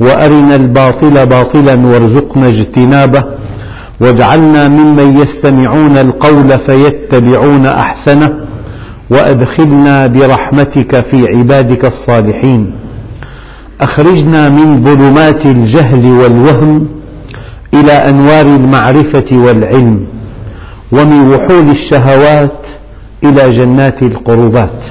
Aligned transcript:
وأرنا 0.00 0.54
الباطل 0.56 1.26
باطلا 1.26 1.86
وارزقنا 1.86 2.48
اجتنابه 2.48 3.24
واجعلنا 4.00 4.68
ممن 4.68 5.20
يستمعون 5.20 5.96
القول 5.96 6.58
فيتبعون 6.58 7.66
أحسنه 7.66 8.34
وأدخلنا 9.10 10.06
برحمتك 10.06 11.00
في 11.00 11.36
عبادك 11.36 11.84
الصالحين. 11.84 12.72
أخرجنا 13.80 14.48
من 14.48 14.84
ظلمات 14.84 15.46
الجهل 15.46 16.04
والوهم 16.12 16.88
إلى 17.74 17.92
أنوار 17.92 18.46
المعرفة 18.46 19.36
والعلم 19.36 20.06
ومن 20.92 21.30
وحول 21.30 21.70
الشهوات 21.70 22.58
إلى 23.24 23.50
جنات 23.50 24.02
القربات. 24.02 24.84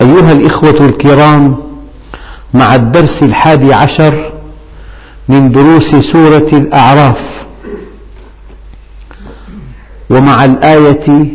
أيها 0.00 0.32
الإخوة 0.32 0.86
الكرام 0.88 1.56
مع 2.54 2.74
الدرس 2.74 3.22
الحادي 3.22 3.74
عشر 3.74 4.32
من 5.28 5.50
دروس 5.52 5.94
سورة 6.12 6.48
الأعراف 6.52 7.20
ومع 10.10 10.44
الآية 10.44 11.26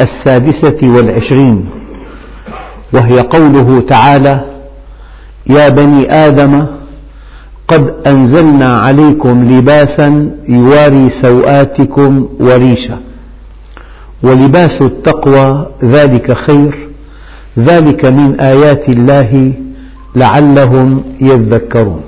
السادسة 0.00 0.78
والعشرين 0.82 1.66
وهي 2.92 3.20
قوله 3.20 3.80
تعالى 3.88 4.44
يا 5.46 5.68
بني 5.68 6.12
آدم 6.12 6.66
قد 7.68 7.94
أنزلنا 8.06 8.80
عليكم 8.80 9.44
لباسا 9.52 10.30
يواري 10.48 11.10
سوآتكم 11.10 12.28
وريشا 12.40 12.98
ولباس 14.22 14.82
التقوى 14.82 15.66
ذلك 15.84 16.32
خير 16.32 16.88
ذلك 17.58 18.04
من 18.04 18.40
آيات 18.40 18.88
الله 18.88 19.52
لعلهم 20.16 21.04
يذكرون. 21.20 22.02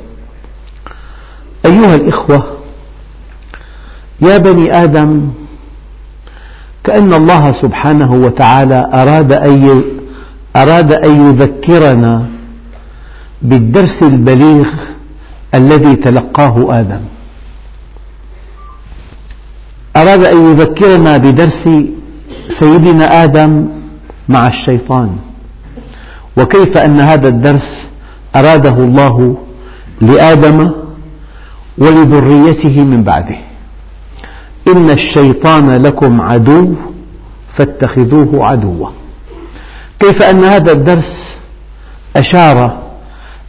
أيها 1.66 1.94
الإخوة 1.94 2.42
يا 4.20 4.38
بني 4.38 4.84
آدم 4.84 5.30
كأن 6.84 7.14
الله 7.14 7.52
سبحانه 7.52 8.14
وتعالى 8.14 8.90
أراد 8.92 9.32
أن 9.32 9.82
أراد 10.56 10.92
أن 10.92 11.30
يذكرنا 11.30 12.26
بالدرس 13.42 14.02
البليغ 14.02 14.68
الذي 15.54 15.96
تلقاه 15.96 16.80
آدم. 16.80 17.00
أراد 19.96 20.24
أن 20.24 20.50
يذكرنا 20.50 21.16
بدرس 21.16 21.68
سيدنا 22.58 23.24
آدم 23.24 23.68
مع 24.28 24.48
الشيطان. 24.48 25.16
وكيف 26.36 26.76
أن 26.76 27.00
هذا 27.00 27.28
الدرس 27.28 27.86
أراده 28.36 28.76
الله 28.76 29.36
لآدم 30.00 30.70
ولذريته 31.78 32.80
من 32.84 33.02
بعده. 33.02 33.36
إن 34.68 34.90
الشيطان 34.90 35.82
لكم 35.82 36.20
عدو 36.20 36.74
فاتخذوه 37.56 38.46
عدوا. 38.46 38.88
كيف 40.00 40.22
أن 40.22 40.44
هذا 40.44 40.72
الدرس 40.72 41.36
أشار 42.16 42.82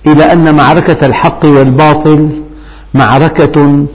إلى 0.07 0.33
أن 0.33 0.55
معركة 0.55 1.05
الحق 1.05 1.45
والباطل 1.45 2.29
معركة 2.93 3.85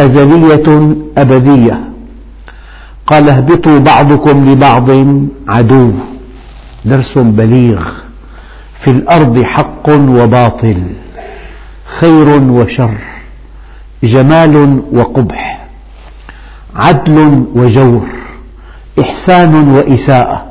أزلية 0.00 0.96
أبدية. 1.18 1.80
قال 3.06 3.30
اهبطوا 3.30 3.78
بعضكم 3.78 4.50
لبعض 4.50 4.90
عدو. 5.48 5.92
درس 6.84 7.18
بليغ. 7.18 8.05
في 8.84 8.90
الأرض 8.90 9.42
حق 9.42 9.88
وباطل 9.88 10.82
خير 12.00 12.28
وشر 12.28 12.94
جمال 14.02 14.82
وقبح 14.92 15.66
عدل 16.76 17.44
وجور 17.54 18.06
إحسان 19.00 19.54
وإساءة. 19.68 20.46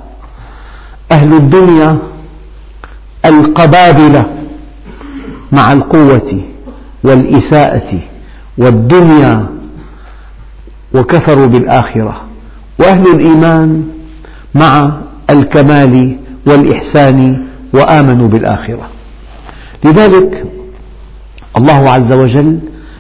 أهل 1.12 1.34
الدنيا 1.34 1.98
القبابلة 3.26 4.26
مع 5.52 5.74
القوة 5.74 6.42
والإساءة 7.04 8.00
والدنيا 8.58 9.46
وكفروا 10.94 11.48
بالآخرة. 11.48 12.22
وأهل 12.80 13.08
الإيمان 13.08 13.88
مع 14.56 14.92
الكمال 15.30 16.18
والإحسان 16.46 17.46
وآمنوا 17.74 18.28
بالآخرة. 18.28 18.88
لذلك 19.86 20.44
الله 21.58 21.90
عز 21.90 22.12
وجل 22.12 22.60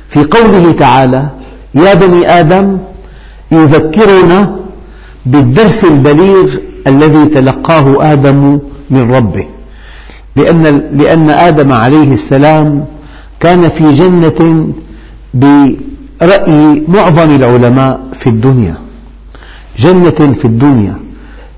في 0.09 0.23
قوله 0.23 0.71
تعالى 0.71 1.29
يا 1.75 1.93
بني 1.93 2.39
آدم 2.39 2.77
يذكرنا 3.51 4.55
بالدرس 5.25 5.83
البليغ 5.83 6.57
الذي 6.87 7.25
تلقاه 7.25 8.13
آدم 8.13 8.59
من 8.89 9.11
ربه 9.11 9.47
لأن, 10.35 10.81
لأن 10.93 11.29
آدم 11.29 11.71
عليه 11.71 12.13
السلام 12.13 12.85
كان 13.39 13.69
في 13.69 13.93
جنة 13.93 14.67
برأي 15.33 16.83
معظم 16.87 17.35
العلماء 17.35 17.99
في 18.19 18.29
الدنيا. 18.29 18.75
جنة 19.79 20.33
في 20.41 20.45
الدنيا 20.45 20.95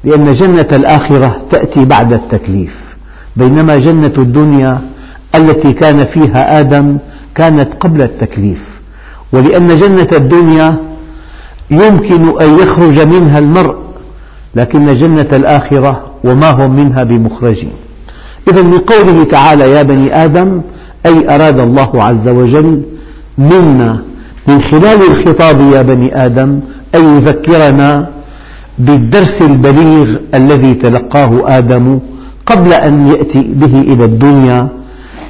لأن 0.04 0.34
جنة 0.34 0.68
الآخرة 0.72 1.42
تأتي 1.52 1.86
بعد 1.86 2.14
التكليف. 2.14 2.87
بينما 3.38 3.78
جنة 3.78 4.14
الدنيا 4.18 4.82
التي 5.36 5.74
كان 5.74 6.06
فيها 6.06 6.60
آدم 6.60 6.98
كانت 7.36 7.70
قبل 7.80 8.02
التكليف. 8.02 8.62
ولأن 9.34 9.68
جنة 9.68 10.08
الدنيا 10.14 10.76
يمكن 11.72 12.42
أن 12.42 12.60
يخرج 12.60 13.00
منها 13.00 13.40
المرء 13.40 13.76
لكن 14.56 14.94
جنة 14.94 15.28
الآخرة 15.34 16.06
وما 16.24 16.50
هم 16.52 16.76
منها 16.76 17.04
بمخرجين. 17.04 17.72
إذا 18.50 18.62
من 18.62 18.78
قوله 18.78 19.24
تعالى 19.24 19.72
يا 19.72 19.84
بني 19.84 20.26
آدم 20.26 20.62
أي 21.06 21.36
أراد 21.36 21.60
الله 21.60 22.04
عز 22.04 22.28
وجل 22.28 22.82
منا 23.38 24.02
من 24.48 24.62
خلال 24.62 25.00
الخطاب 25.12 25.62
يا 25.74 25.82
بني 25.82 26.26
آدم 26.26 26.60
أن 26.96 27.18
يذكرنا 27.18 28.08
بالدرس 28.80 29.42
البليغ 29.42 30.18
الذي 30.34 30.74
تلقاه 30.74 31.58
آدم 31.58 32.00
قبل 32.48 32.74
أن 32.74 33.08
يأتي 33.08 33.42
به 33.42 33.82
إلى 33.82 34.06
الدنيا 34.06 34.68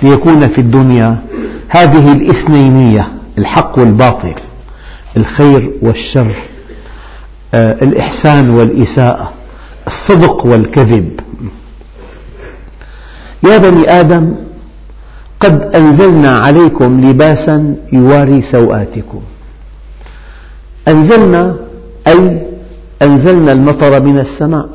ليكون 0.03 0.47
في 0.47 0.61
الدنيا. 0.61 1.17
هذه 1.69 2.11
الإثنينية 2.11 3.07
الحق 3.37 3.79
والباطل 3.79 4.33
الخير 5.17 5.71
والشر 5.81 6.31
آه، 7.53 7.83
الإحسان 7.83 8.49
والإساءة 8.49 9.31
الصدق 9.87 10.45
والكذب. 10.45 11.19
يا 13.49 13.57
بني 13.57 13.89
آدم 13.99 14.35
قد 15.39 15.61
أنزلنا 15.75 16.39
عليكم 16.39 17.01
لباسا 17.09 17.75
يواري 17.93 18.41
سوآتكم 18.41 19.21
أنزلنا 20.87 21.55
أي 22.07 22.41
أنزلنا 23.01 23.51
المطر 23.51 23.99
من 24.03 24.19
السماء. 24.19 24.69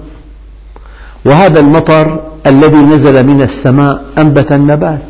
وهذا 1.24 1.60
المطر 1.60 2.20
الذي 2.46 2.76
نزل 2.76 3.26
من 3.26 3.42
السماء 3.42 4.04
أنبت 4.18 4.52
النبات. 4.52 5.08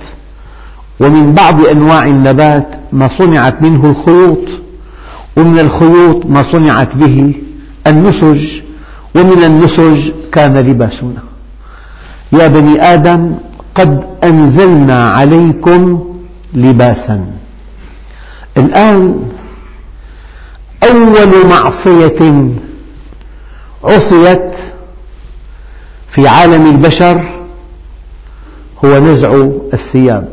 ومن 1.00 1.34
بعض 1.34 1.66
أنواع 1.66 2.06
النبات 2.06 2.68
ما 2.92 3.08
صنعت 3.18 3.62
منه 3.62 3.90
الخيوط 3.90 4.44
ومن 5.36 5.58
الخيوط 5.58 6.26
ما 6.26 6.42
صنعت 6.52 6.96
به 6.96 7.34
النسج 7.86 8.60
ومن 9.16 9.44
النسج 9.44 10.10
كان 10.32 10.58
لباسنا. 10.58 11.22
يا 12.32 12.46
بني 12.46 12.82
آدم 12.94 13.34
قد 13.74 14.04
أنزلنا 14.24 15.10
عليكم 15.10 16.04
لباسا. 16.54 17.26
الآن 18.56 19.22
أول 20.82 21.46
معصية 21.50 22.50
عصيت 23.84 24.50
في 26.14 26.28
عالم 26.28 26.66
البشر 26.66 27.42
هو 28.84 28.98
نزع 28.98 29.46
الثياب. 29.74 30.28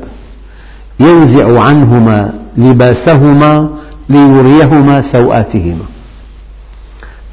ينزع 0.99 1.61
عنهما 1.61 2.33
لباسهما 2.57 3.69
ليريهما 4.09 5.11
سوآتهما. 5.11 5.85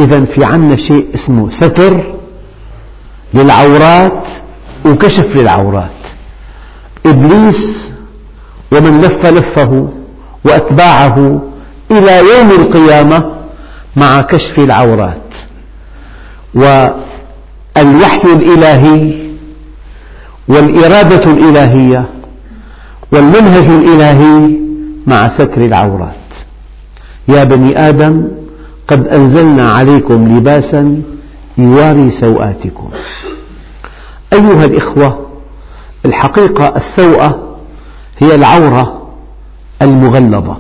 إذا 0.01 0.25
في 0.25 0.45
عنا 0.45 0.77
شيء 0.77 1.07
اسمه 1.15 1.51
ستر 1.51 2.15
للعورات 3.35 4.27
وكشف 4.87 5.37
للعورات. 5.37 5.91
إبليس 7.07 7.77
ومن 8.73 9.01
لف 9.01 9.27
لفه 9.27 9.89
وأتباعه 10.45 11.43
إلى 11.91 12.19
يوم 12.19 12.51
القيامة 12.51 13.33
مع 13.97 14.21
كشف 14.21 14.59
العورات. 14.59 15.23
والوحي 17.77 18.33
الإلهي 18.33 19.27
والإرادة 20.49 21.33
الإلهية 21.33 22.05
والمنهج 23.13 23.69
الإلهي 23.69 24.57
مع 25.07 25.29
ستر 25.29 25.65
العورات. 25.65 26.15
يا 27.29 27.45
بني 27.45 27.89
آدم 27.89 28.29
قد 28.89 29.09
أنزلنا 29.09 29.73
عليكم 29.73 30.37
لباسا 30.37 31.03
يواري 31.59 32.11
سوآتكم. 32.11 32.91
أيها 34.33 34.65
الإخوة 34.65 35.27
الحقيقة 36.07 36.77
السوءة 36.77 37.57
هي 38.19 38.35
العورة 38.35 39.09
المغلظة 39.83 40.57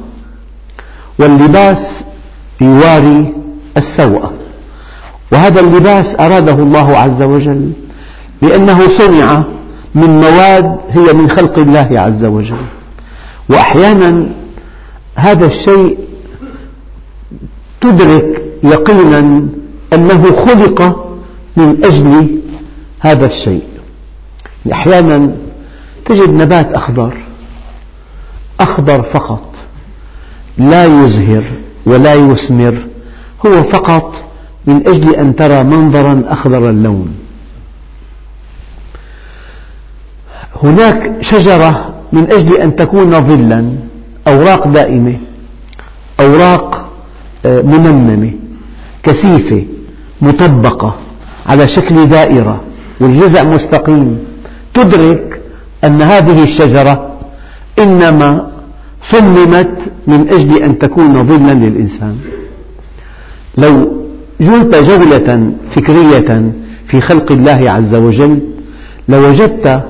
واللباس 1.18 2.04
يواري 2.60 3.34
السوءة. 3.76 4.32
وهذا 5.32 5.60
اللباس 5.60 6.16
أراده 6.20 6.52
الله 6.52 6.98
عز 6.98 7.22
وجل 7.22 7.72
لأنه 8.42 8.98
صنع 8.98 9.42
من 9.94 10.10
مواد 10.10 10.78
هي 10.90 11.12
من 11.12 11.30
خلق 11.30 11.58
الله 11.58 11.88
عز 11.92 12.24
وجل. 12.24 12.66
وأحيانا 13.48 14.28
هذا 15.14 15.46
الشيء 15.46 15.98
تدرك 17.80 18.42
يقينا 18.62 19.48
أنه 19.92 20.22
خلق 20.46 21.06
من 21.56 21.84
أجل 21.84 22.38
هذا 23.00 23.26
الشيء. 23.26 23.64
أحيانا 24.72 25.30
تجد 26.04 26.30
نبات 26.30 26.72
أخضر 26.72 27.16
أخضر 28.60 29.02
فقط 29.02 29.54
لا 30.58 30.84
يزهر 30.84 31.44
ولا 31.86 32.14
يثمر 32.14 32.86
هو 33.46 33.62
فقط 33.62 34.12
من 34.66 34.86
أجل 34.86 35.14
أن 35.14 35.36
ترى 35.36 35.64
منظرا 35.64 36.22
أخضر 36.28 36.70
اللون. 36.70 37.14
هناك 40.62 41.12
شجرة 41.20 41.94
من 42.12 42.32
أجل 42.32 42.56
أن 42.56 42.76
تكون 42.76 43.10
ظلا 43.10 43.72
أوراق 44.28 44.68
دائمة 44.68 45.16
أوراق 46.20 46.88
آه، 47.46 47.62
منممة 47.62 48.32
كثيفة 49.02 49.64
مطبقة 50.22 50.94
على 51.46 51.68
شكل 51.68 52.06
دائرة 52.06 52.60
والجزء 53.00 53.44
مستقيم. 53.44 54.18
تدرك 54.74 55.40
أن 55.84 56.02
هذه 56.02 56.42
الشجرة 56.42 57.10
إنما 57.78 58.50
صممت 59.02 59.92
من 60.06 60.28
أجل 60.28 60.62
أن 60.62 60.78
تكون 60.78 61.26
ظلا 61.26 61.54
للإنسان. 61.54 62.18
لو 63.58 63.95
جلت 64.40 64.74
جولة 64.74 65.52
فكرية 65.70 66.52
في 66.86 67.00
خلق 67.00 67.32
الله 67.32 67.70
عز 67.70 67.94
وجل 67.94 68.40
لوجدت 69.08 69.84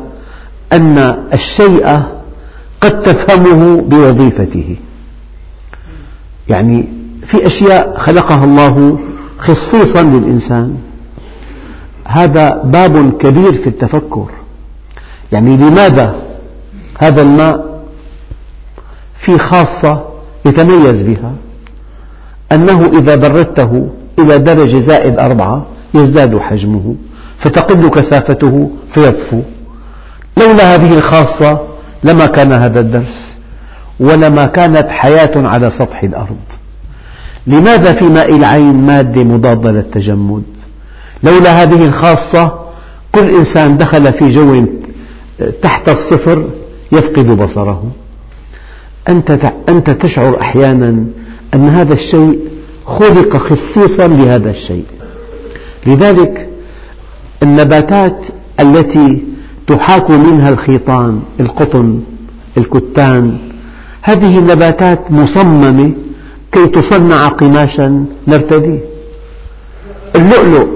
أن 0.72 0.98
الشيء 1.32 2.02
قد 2.81 3.02
تفهمه 3.02 3.82
بوظيفته. 3.82 4.76
يعني 6.48 6.88
في 7.26 7.46
أشياء 7.46 7.98
خلقها 7.98 8.44
الله 8.44 8.98
خصيصا 9.38 10.02
للإنسان. 10.02 10.76
هذا 12.04 12.62
باب 12.64 13.12
كبير 13.19 13.52
في 13.52 13.66
التفكر. 13.66 14.26
يعني 15.32 15.56
لماذا 15.56 16.14
هذا 16.98 17.22
الماء 17.22 17.82
في 19.19 19.38
خاصة 19.38 20.04
يتميز 20.44 21.02
بها؟ 21.02 21.32
أنه 22.52 22.98
إذا 22.98 23.16
بردته 23.16 23.88
إلى 24.19 24.39
درجة 24.39 24.79
زائد 24.79 25.19
أربعة 25.19 25.67
يزداد 25.95 26.39
حجمه 26.39 26.95
فتقل 27.39 27.89
كثافته 27.89 28.71
فيطفو. 28.95 29.41
لولا 30.39 30.75
هذه 30.75 30.99
الخاصة 30.99 31.61
لما 32.05 32.27
كان 32.27 32.53
هذا 32.53 32.81
الدرس 32.81 33.27
ولما 34.01 34.47
كانت 34.47 34.89
حياة 34.89 35.33
على 35.37 35.71
سطح 35.71 36.03
الأرض. 36.03 36.37
لماذا 37.47 37.93
في 37.93 38.05
ماء 38.05 38.37
العين 38.37 38.75
مادة 38.75 39.25
مضادة 39.25 39.71
للتجمد؟ 39.71 40.43
لولا 41.23 41.63
هذه 41.63 41.85
الخاصة 41.85 42.59
كل 43.13 43.29
إنسان 43.31 43.77
دخل 43.77 44.13
في 44.13 44.31
جو 44.31 44.67
تحت 45.63 45.89
الصفر 45.89 46.45
يفقد 46.93 47.27
بصره. 47.27 47.83
أنت 49.69 49.91
تشعر 49.91 50.41
أحيانا 50.41 51.05
أن 51.55 51.69
هذا 51.69 51.95
الشيء 51.95 52.39
خلق 52.87 53.37
خصيصا 53.37 54.06
لهذا 54.06 54.50
الشيء. 54.50 54.85
لذلك 55.87 56.49
النباتات 57.43 58.27
التي 58.61 59.25
تحاك 59.67 60.11
منها 60.11 60.49
الخيطان 60.50 61.21
القطن 61.41 62.00
الكتان 62.59 63.38
هذه 64.03 64.38
النباتات 64.38 65.11
مصممة 65.12 65.93
كي 66.53 66.67
تصنع 66.67 67.29
قماشا 67.29 68.05
نرتديه 68.29 68.79
اللؤلؤ 70.17 70.67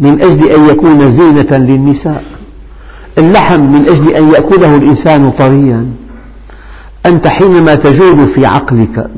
من 0.00 0.20
أجل 0.20 0.48
أن 0.48 0.64
يكون 0.64 1.10
زينة 1.12 1.56
للنساء. 1.58 2.24
اللحم 3.18 3.60
من 3.60 3.88
أجل 3.88 4.08
أن 4.14 4.28
يأكله 4.32 4.76
الإنسان 4.76 5.30
طريا. 5.30 5.86
أنت 7.06 7.28
حينما 7.28 7.74
تجول 7.74 8.28
في 8.28 8.46
عقلك 8.46 9.10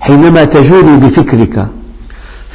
حينما 0.00 0.44
تجول 0.44 0.96
بفكرك 0.96 1.66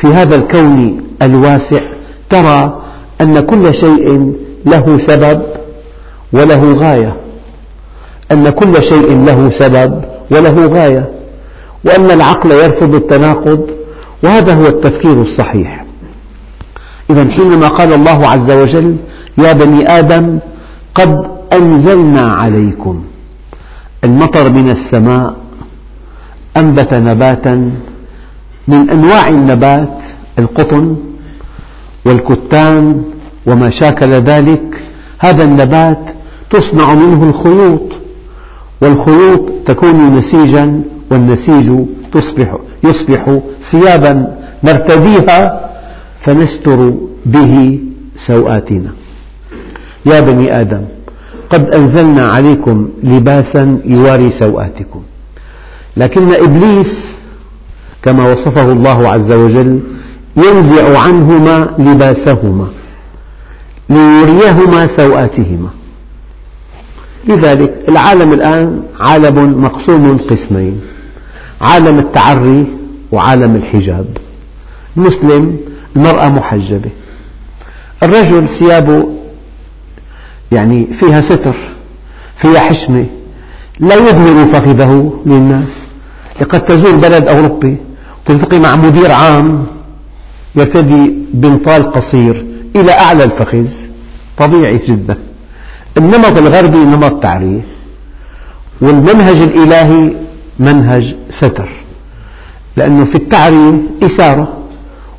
في 0.01 0.07
هذا 0.07 0.35
الكون 0.35 1.01
الواسع 1.21 1.81
ترى 2.29 2.81
أن 3.21 3.39
كل 3.39 3.73
شيء 3.73 4.33
له 4.65 4.97
سبب 4.97 5.41
وله 6.33 6.73
غاية. 6.73 7.13
أن 8.31 8.49
كل 8.49 8.83
شيء 8.83 9.25
له 9.25 9.49
سبب 9.49 10.01
وله 10.31 10.65
غاية. 10.67 11.09
وأن 11.85 12.11
العقل 12.11 12.51
يرفض 12.51 12.95
التناقض 12.95 13.67
وهذا 14.23 14.53
هو 14.53 14.65
التفكير 14.67 15.21
الصحيح. 15.21 15.85
إذا 17.09 17.29
حينما 17.29 17.67
قال 17.67 17.93
الله 17.93 18.27
عز 18.27 18.51
وجل 18.51 18.95
يا 19.37 19.53
بني 19.53 19.99
آدم 19.99 20.39
قد 20.95 21.27
أنزلنا 21.53 22.33
عليكم 22.33 23.03
المطر 24.03 24.49
من 24.49 24.69
السماء 24.69 25.35
أنبت 26.57 26.93
نباتا 26.93 27.71
من 28.67 28.89
أنواع 28.89 29.29
النبات 29.29 29.97
القطن 30.39 30.95
والكتان 32.05 33.03
وما 33.45 33.69
شاكل 33.69 34.11
ذلك 34.11 34.83
هذا 35.19 35.43
النبات 35.43 35.99
تصنع 36.49 36.93
منه 36.93 37.23
الخيوط 37.23 37.91
والخيوط 38.81 39.49
تكون 39.65 40.15
نسيجا 40.15 40.81
والنسيج 41.11 41.71
تصبح 42.13 42.57
يصبح 42.83 43.39
ثيابا 43.71 44.37
نرتديها 44.63 45.69
فنستر 46.21 46.93
به 47.25 47.79
سوآتنا. 48.27 48.91
يا 50.05 50.19
بني 50.19 50.61
آدم 50.61 50.81
قد 51.49 51.69
أنزلنا 51.69 52.27
عليكم 52.27 52.89
لباسا 53.03 53.79
يواري 53.85 54.31
سوآتكم 54.31 55.01
لكن 55.97 56.33
إبليس 56.33 57.16
كما 58.03 58.31
وصفه 58.33 58.71
الله 58.71 59.09
عز 59.09 59.31
وجل 59.31 59.79
ينزع 60.37 60.99
عنهما 60.99 61.75
لباسهما 61.79 62.67
ليريهما 63.89 64.87
سوآتهما. 64.97 65.69
لذلك 67.27 67.73
العالم 67.89 68.33
الآن 68.33 68.83
عالم 68.99 69.63
مقسوم 69.63 70.17
قسمين 70.17 70.81
عالم 71.61 71.99
التعري 71.99 72.67
وعالم 73.11 73.55
الحجاب. 73.55 74.05
المسلم 74.97 75.57
المرأة 75.95 76.29
محجبة. 76.29 76.89
الرجل 78.03 78.47
ثيابه 78.49 79.09
يعني 80.51 80.87
فيها 80.99 81.21
ستر 81.21 81.55
فيها 82.37 82.59
حشمة 82.59 83.05
لا 83.79 83.95
يظهر 83.95 84.45
فخذه 84.45 85.21
للناس. 85.25 85.81
قد 86.49 86.65
تزور 86.65 86.95
بلد 86.95 87.27
أوروبي 87.27 87.77
تلتقي 88.27 88.59
مع 88.59 88.75
مدير 88.75 89.11
عام 89.11 89.65
يرتدي 90.55 91.13
بنطال 91.33 91.91
قصير 91.91 92.45
إلى 92.75 92.91
أعلى 92.91 93.23
الفخذ 93.23 93.67
طبيعي 94.37 94.77
جدا 94.87 95.17
النمط 95.97 96.37
الغربي 96.37 96.77
نمط 96.77 97.23
تعريف. 97.23 97.63
والمنهج 98.81 99.37
الإلهي 99.37 100.11
منهج 100.59 101.15
ستر. 101.29 101.69
لأنه 102.75 103.05
في 103.05 103.15
التعرية 103.15 103.81
إثارة. 104.03 104.47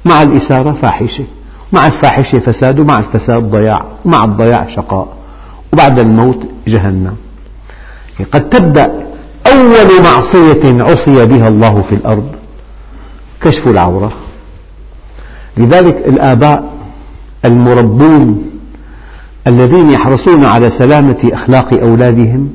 مع 0.04 0.22
الإثارة 0.22 0.72
فاحشة. 0.72 1.24
مع 1.72 1.86
الفاحشة 1.86 2.38
فساد 2.38 2.80
ومع 2.80 2.98
الفساد 2.98 3.50
ضياع. 3.50 3.84
ومع 4.04 4.24
الضياع 4.24 4.68
شقاء. 4.68 5.16
وبعد 5.72 5.98
الموت 5.98 6.40
جهنم. 6.68 7.16
قد 8.32 8.48
تبدأ 8.48 9.06
أول 9.46 10.02
معصية 10.04 10.82
عصي 10.82 11.26
بها 11.26 11.48
الله 11.48 11.82
في 11.82 11.94
الأرض. 11.94 12.37
كشف 13.42 13.68
العورة. 13.68 14.12
لذلك 15.56 15.96
الآباء 16.06 16.72
المربون 17.44 18.50
الذين 19.46 19.90
يحرصون 19.90 20.44
على 20.44 20.70
سلامة 20.70 21.30
أخلاق 21.32 21.74
أولادهم 21.80 22.50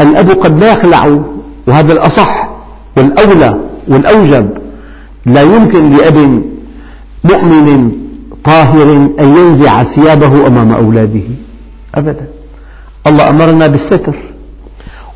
الأب 0.00 0.30
قد 0.30 0.58
لا 0.60 0.72
يخلع 0.72 1.20
وهذا 1.66 1.92
الأصح 1.92 2.50
والأولى 2.96 3.60
والأوجب 3.88 4.50
لا 5.26 5.42
يمكن 5.42 5.92
لأب 5.92 6.42
مؤمن 7.24 7.92
طاهر 8.44 8.92
أن 9.20 9.36
ينزع 9.36 9.84
ثيابه 9.84 10.46
أمام 10.46 10.72
أولاده 10.72 11.22
أبدا. 11.94 12.26
الله 13.06 13.30
أمرنا 13.30 13.66
بالستر. 13.66 14.16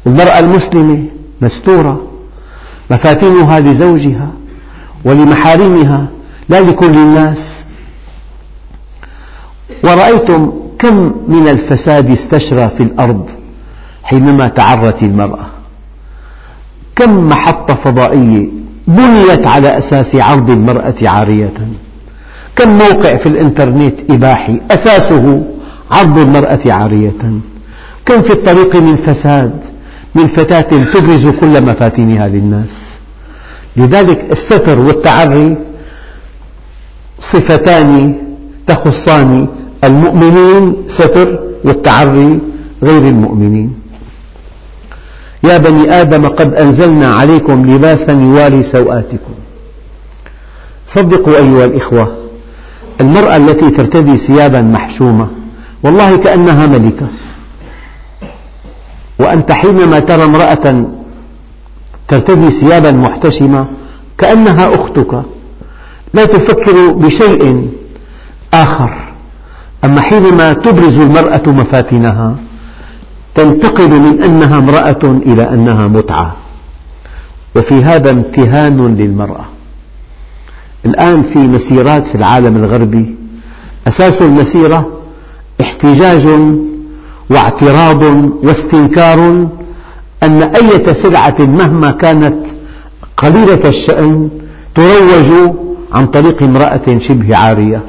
والمرأة 0.07 0.39
المسلمة 0.39 1.05
مستورة 1.43 2.03
مفاتنها 2.91 3.61
لزوجها 3.61 4.31
ولمحارمها 5.05 6.07
لا 6.49 6.61
لكل 6.61 6.95
الناس. 6.95 7.39
ورأيتم 9.85 10.53
كم 10.79 11.13
من 11.29 11.49
الفساد 11.49 12.11
استشرى 12.11 12.69
في 12.69 12.83
الأرض 12.83 13.27
حينما 14.03 14.49
تعرت 14.49 15.03
المرأة. 15.03 15.47
كم 16.97 17.29
محطة 17.29 17.75
فضائية 17.75 18.49
بنيت 18.87 19.47
على 19.47 19.79
أساس 19.79 20.15
عرض 20.17 20.51
المرأة 20.51 20.95
عارية. 21.03 21.53
كم 22.57 22.69
موقع 22.79 23.17
في 23.17 23.27
الإنترنت 23.27 23.95
إباحي 24.11 24.61
أساسه 24.71 25.45
عرض 25.91 26.19
المرأة 26.19 26.61
عارية. 26.67 27.21
كم 28.07 28.23
في 28.23 28.33
الطريق 28.33 28.77
من 28.77 28.97
فساد 28.97 29.61
من 30.15 30.27
فتاة 30.27 30.61
تبرز 30.61 31.27
كل 31.27 31.65
مفاتنها 31.65 32.29
للناس. 32.29 32.91
لذلك 33.81 34.33
الستر 34.33 34.79
والتعري 34.79 35.57
صفتان 37.21 38.15
تخصان 38.67 39.49
المؤمنين 39.85 40.77
ستر 40.87 41.29
والتعري 41.65 42.39
غير 42.83 43.03
المؤمنين. 43.09 43.81
يا 45.45 45.59
بني 45.59 46.01
آدم 46.01 46.29
قد 46.29 46.55
أنزلنا 46.55 47.09
عليكم 47.15 47.57
لباسا 47.71 48.13
يواري 48.13 48.63
سوآتكم. 48.63 49.35
صدقوا 50.87 51.37
أيها 51.37 51.65
الإخوة 51.65 52.07
المرأة 53.01 53.37
التي 53.37 53.71
ترتدي 53.71 54.17
ثيابا 54.17 54.61
محشومة 54.61 55.29
والله 55.83 56.17
كأنها 56.17 56.67
ملكة. 56.67 57.09
وأنت 59.19 59.53
حينما 59.53 59.99
ترى 59.99 60.25
امرأة 60.25 60.67
ترتدي 62.11 62.51
ثيابا 62.51 62.91
محتشمة 62.91 63.67
كأنها 64.19 64.75
أختك. 64.75 65.23
لا 66.15 66.25
تفكر 66.25 66.93
بشيء 66.93 67.69
آخر. 68.55 68.91
أما 69.85 70.01
حينما 70.01 70.53
تبرز 70.53 70.99
المرأة 70.99 71.43
مفاتنها 71.47 72.37
تنتقل 73.35 73.91
من 73.91 74.23
أنها 74.23 74.59
امرأة 74.59 75.05
إلى 75.05 75.43
أنها 75.43 75.89
متعة. 75.89 76.37
وفي 77.57 77.75
هذا 77.75 78.11
امتهان 78.11 78.97
للمرأة. 78.97 79.45
الآن 80.87 81.23
في 81.23 81.39
مسيرات 81.39 82.09
في 82.09 82.15
العالم 82.15 82.57
الغربي 82.57 83.15
أساس 83.89 84.23
المسيرة 84.23 84.89
احتجاج 85.61 86.29
واعتراض 87.31 88.03
واستنكار 88.45 89.49
أن 90.23 90.43
أية 90.43 90.93
سلعة 90.93 91.37
مهما 91.39 91.91
كانت 91.91 92.47
قليلة 93.17 93.69
الشأن 93.69 94.31
تروج 94.75 95.55
عن 95.93 96.07
طريق 96.07 96.43
امرأة 96.43 96.99
شبه 96.99 97.37
عارية. 97.37 97.83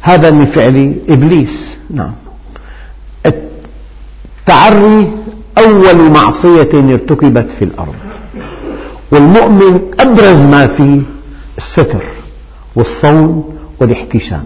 هذا 0.00 0.30
من 0.30 0.46
فعل 0.46 0.96
إبليس. 1.08 1.76
نعم. 1.90 2.12
التعري 3.26 5.12
أول 5.58 6.10
معصية 6.10 6.68
ارتكبت 6.74 7.50
في 7.58 7.64
الأرض. 7.64 7.94
والمؤمن 9.12 9.80
أبرز 10.00 10.42
ما 10.42 10.66
فيه 10.66 11.02
الستر 11.58 12.02
والصون 12.76 13.56
والاحتشام. 13.80 14.44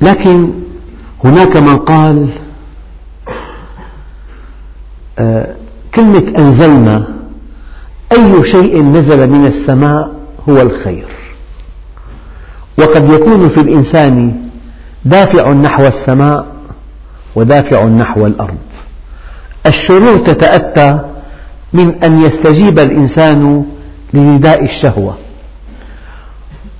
لكن 0.00 0.50
هناك 1.24 1.56
من 1.56 1.76
قال 1.76 2.28
كلمة 5.94 6.32
أنزلنا 6.38 7.08
أي 8.12 8.44
شيء 8.44 8.82
نزل 8.82 9.30
من 9.30 9.46
السماء 9.46 10.10
هو 10.48 10.60
الخير. 10.60 11.06
وقد 12.78 13.12
يكون 13.12 13.48
في 13.48 13.60
الإنسان 13.60 14.36
دافع 15.04 15.52
نحو 15.52 15.86
السماء 15.86 16.46
ودافع 17.34 17.84
نحو 17.84 18.26
الأرض. 18.26 18.56
الشرور 19.66 20.18
تتأتى 20.18 21.00
من 21.72 21.94
أن 22.04 22.22
يستجيب 22.22 22.78
الإنسان 22.78 23.64
لنداء 24.14 24.64
الشهوة 24.64 25.16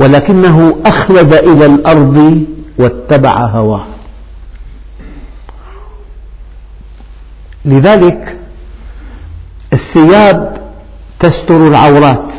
ولكنه 0.01 0.77
أخلد 0.87 1.35
إلى 1.35 1.67
الأرض 1.67 2.45
واتبع 2.79 3.37
هواه. 3.47 3.85
لذلك 7.67 8.37
الثياب 9.73 10.57
تستر 11.21 11.67
العورات. 11.67 12.33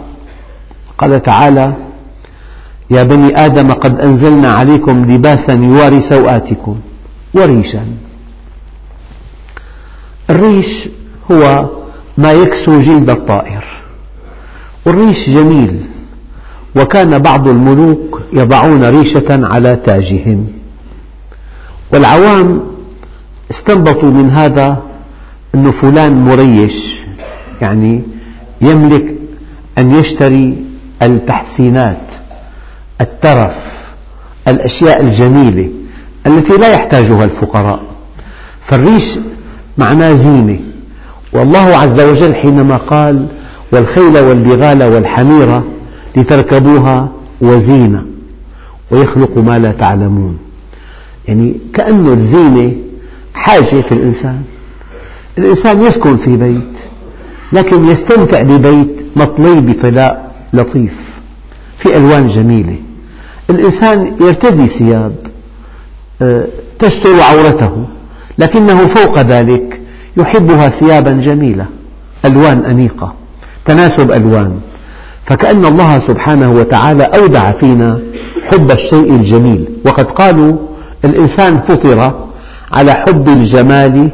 قال 0.97 1.21
تعالى 1.21 1.73
يا 2.89 3.03
بني 3.03 3.45
آدم 3.45 3.71
قد 3.71 3.99
أنزلنا 3.99 4.51
عليكم 4.51 5.11
لباسا 5.11 5.53
يواري 5.53 6.01
سوآتكم 6.01 6.79
وريشا. 7.33 7.85
الريش 10.29 10.89
هو 11.31 11.69
ما 12.17 12.31
يكسو 12.31 12.79
جلد 12.79 13.09
الطائر. 13.09 13.65
والريش 14.85 15.29
جميل 15.29 15.85
وكان 16.75 17.19
بعض 17.19 17.47
الملوك 17.47 18.21
يضعون 18.33 18.83
ريشة 18.83 19.47
على 19.47 19.75
تاجهم. 19.75 20.47
والعوام 21.93 22.61
استنبطوا 23.51 24.11
من 24.11 24.29
هذا 24.29 24.86
أن 25.55 25.71
فلان 25.71 26.13
مريش 26.25 26.95
يعني 27.61 28.01
يملك 28.61 29.15
أن 29.77 29.91
يشتري 29.91 30.57
التحسينات 31.01 32.01
الترف 33.01 33.55
الأشياء 34.47 35.01
الجميلة 35.01 35.69
التي 36.27 36.53
لا 36.53 36.73
يحتاجها 36.73 37.23
الفقراء. 37.23 37.81
فالريش 38.61 39.19
معناه 39.77 40.13
زينة. 40.13 40.59
والله 41.33 41.77
عز 41.77 41.99
وجل 41.99 42.35
حينما 42.35 42.77
قال 42.77 43.27
والخيل 43.71 44.17
والبغال 44.17 44.83
والحمير 44.83 45.61
لتركبوها 46.17 47.09
وزينة 47.41 48.05
ويخلق 48.91 49.37
ما 49.37 49.59
لا 49.59 49.71
تعلمون. 49.71 50.37
يعني 51.27 51.57
كأن 51.73 52.13
الزينة 52.13 52.73
حاجة 53.33 53.81
في 53.81 53.91
الإنسان. 53.91 54.41
الإنسان 55.37 55.83
يسكن 55.83 56.17
في 56.17 56.37
بيت 56.37 56.77
لكن 57.53 57.85
يستمتع 57.85 58.41
ببيت 58.41 59.05
مطلي 59.15 59.61
بطلاء 59.61 60.31
لطيف 60.53 60.93
في 61.79 61.97
ألوان 61.97 62.27
جميلة. 62.27 62.75
الإنسان 63.49 64.13
يرتدي 64.21 64.67
ثياب 64.67 65.15
آه، 66.21 66.47
تستر 66.79 67.21
عورته 67.21 67.85
لكنه 68.37 68.87
فوق 68.87 69.21
ذلك 69.21 69.81
يحبها 70.17 70.69
ثيابا 70.69 71.11
جميلة 71.11 71.65
ألوان 72.25 72.65
أنيقة 72.65 73.13
تناسب 73.65 74.11
ألوان. 74.11 74.59
فكأن 75.25 75.65
الله 75.65 75.99
سبحانه 75.99 76.51
وتعالى 76.51 77.03
أودع 77.03 77.51
فينا 77.51 77.99
حب 78.51 78.71
الشيء 78.71 79.15
الجميل. 79.15 79.69
وقد 79.85 80.05
قالوا 80.05 80.57
الإنسان 81.05 81.59
فطر 81.59 82.27
على 82.71 82.93
حب 82.93 83.27
الجمال 83.27 84.09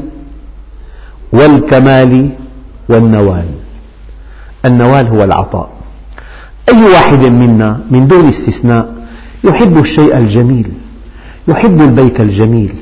والكمال 1.34 2.30
والنوال. 2.90 3.46
النوال 4.66 5.08
هو 5.08 5.24
العطاء. 5.24 5.70
أي 6.70 6.84
واحد 6.84 7.20
منا 7.20 7.80
من 7.92 8.08
دون 8.08 8.30
استثناء 8.30 8.94
يحب 9.44 9.78
الشيء 9.78 10.18
الجميل 10.18 10.68
يحب 11.48 11.82
البيت 11.82 12.20
الجميل 12.20 12.74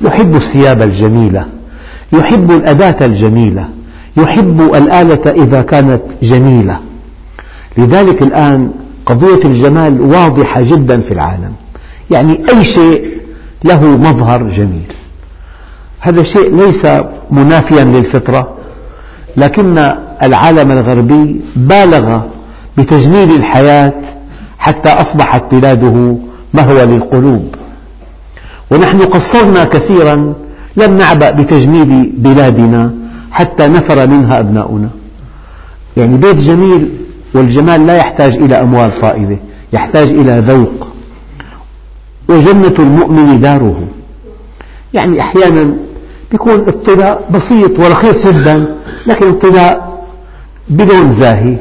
يحب 0.00 0.36
الثياب 0.36 0.82
الجميلة 0.82 1.46
يحب 2.12 2.50
الأداة 2.50 3.06
الجميلة 3.06 3.68
يحب 4.16 4.60
الآلة 4.74 5.44
إذا 5.44 5.62
كانت 5.62 6.02
جميلة. 6.22 6.80
لذلك 7.78 8.22
الآن 8.22 8.70
قضية 9.06 9.44
الجمال 9.44 10.00
واضحة 10.00 10.62
جدا 10.62 11.00
في 11.00 11.14
العالم. 11.14 11.52
يعني 12.10 12.40
أي 12.50 12.64
شيء 12.64 13.04
له 13.64 13.80
مظهر 13.82 14.42
جميل. 14.42 14.92
هذا 16.00 16.22
شيء 16.22 16.56
ليس 16.56 16.86
منافيا 17.30 17.84
للفطرة 17.84 18.54
لكن 19.36 19.78
العالم 20.22 20.72
الغربي 20.72 21.40
بالغ 21.56 22.20
بتجميل 22.78 23.30
الحياة 23.32 23.92
حتى 24.58 24.88
أصبحت 24.88 25.54
بلاده 25.54 26.16
مهوى 26.54 26.84
للقلوب. 26.84 27.54
ونحن 28.70 29.00
قصرنا 29.02 29.64
كثيرا 29.64 30.34
لم 30.76 30.96
نعبأ 30.98 31.30
بتجميل 31.30 32.12
بلادنا 32.16 32.94
حتى 33.30 33.66
نفر 33.66 34.06
منها 34.06 34.40
أبناؤنا. 34.40 34.88
يعني 35.96 36.16
بيت 36.16 36.36
جميل 36.36 36.88
والجمال 37.34 37.86
لا 37.86 37.96
يحتاج 37.96 38.36
إلى 38.36 38.60
أموال 38.60 39.00
طائلة 39.00 39.38
يحتاج 39.72 40.08
إلى 40.08 40.44
ذوق. 40.48 40.88
وجنة 42.28 42.74
المؤمن 42.78 43.40
داره. 43.40 43.88
يعني 44.94 45.20
أحيانا 45.20 45.74
يكون 46.32 46.68
الطلاء 46.68 47.28
بسيط 47.30 47.78
ورخيص 47.78 48.26
جدا 48.26 48.76
لكن 49.06 49.26
الطلاء 49.26 50.04
بلون 50.68 51.10
زاهي 51.10 51.56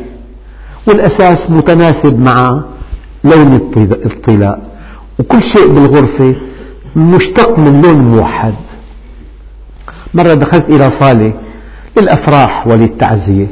والأساس 0.88 1.50
متناسب 1.50 2.20
مع 2.20 2.64
لون 3.24 3.56
الطلاء. 4.06 4.60
وكل 5.20 5.42
شيء 5.42 5.68
بالغرفة 5.68 6.36
مشتق 6.96 7.60
من 7.60 7.82
لون 7.82 7.96
موحد. 7.98 8.54
مرة 10.14 10.34
دخلت 10.34 10.70
إلى 10.70 10.92
صالة 10.92 11.34
للأفراح 11.98 12.68
وللتعزية. 12.68 13.48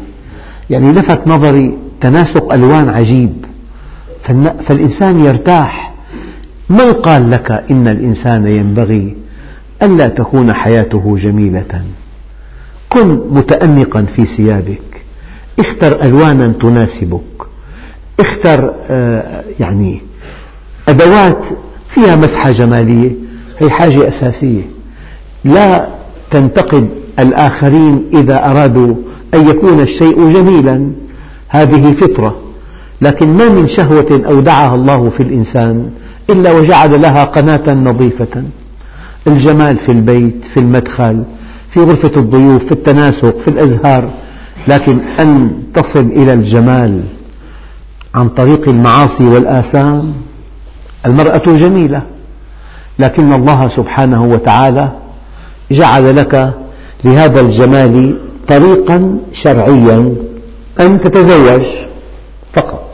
يعني 0.69 0.91
لفت 0.91 1.27
نظري 1.27 1.77
تناسق 2.01 2.53
ألوان 2.53 2.89
عجيب. 2.89 3.45
فالإنسان 4.67 5.25
يرتاح. 5.25 5.93
من 6.69 6.93
قال 6.93 7.31
لك 7.31 7.63
إن 7.71 7.87
الإنسان 7.87 8.47
ينبغي 8.47 9.15
ألا 9.85 10.07
تكون 10.07 10.53
حياته 10.53 11.17
جميلة. 11.17 11.83
كن 12.89 13.19
متأنقا 13.29 14.01
في 14.01 14.25
ثيابك. 14.25 15.01
اختر 15.59 16.01
ألوانا 16.01 16.53
تناسبك. 16.61 17.21
اختر 18.19 18.73
آه، 18.89 19.43
يعني 19.59 20.01
أدوات 20.87 21.45
فيها 21.89 22.15
مسحة 22.15 22.51
جمالية. 22.51 23.11
هي 23.59 23.69
حاجة 23.69 24.07
أساسية. 24.07 24.61
لا 25.45 25.87
تنتقد 26.31 26.89
الآخرين 27.19 28.03
إذا 28.13 28.51
أرادوا 28.51 28.95
أن 29.33 29.47
يكون 29.49 29.79
الشيء 29.79 30.29
جميلا. 30.33 30.91
هذه 31.47 31.93
فطرة. 31.93 32.35
لكن 33.01 33.27
ما 33.37 33.49
من 33.49 33.67
شهوة 33.67 34.21
أودعها 34.25 34.75
الله 34.75 35.09
في 35.09 35.23
الإنسان 35.23 35.89
إلا 36.29 36.51
وجعل 36.51 37.01
لها 37.01 37.23
قناة 37.23 37.73
نظيفة. 37.73 38.43
الجمال 39.27 39.77
في 39.77 39.91
البيت 39.91 40.43
في 40.53 40.59
المدخل 40.59 41.23
في 41.69 41.79
غرفة 41.79 42.11
الضيوف 42.17 42.65
في 42.65 42.71
التناسق 42.71 43.37
في 43.37 43.47
الأزهار. 43.47 44.09
لكن 44.67 44.97
أن 45.19 45.51
تصل 45.73 45.99
إلى 45.99 46.33
الجمال 46.33 47.03
عن 48.15 48.29
طريق 48.29 48.69
المعاصي 48.69 49.23
والآثام 49.23 50.13
المرأة 51.05 51.43
جميلة. 51.55 52.01
لكن 52.99 53.33
الله 53.33 53.67
سبحانه 53.67 54.25
وتعالى 54.25 54.91
جعل 55.71 56.15
لك 56.15 56.53
لهذا 57.03 57.41
الجمال 57.41 58.17
طريقا 58.47 59.17
شرعيا 59.33 60.15
أن 60.79 60.99
تتزوج 60.99 61.65
فقط. 62.53 62.85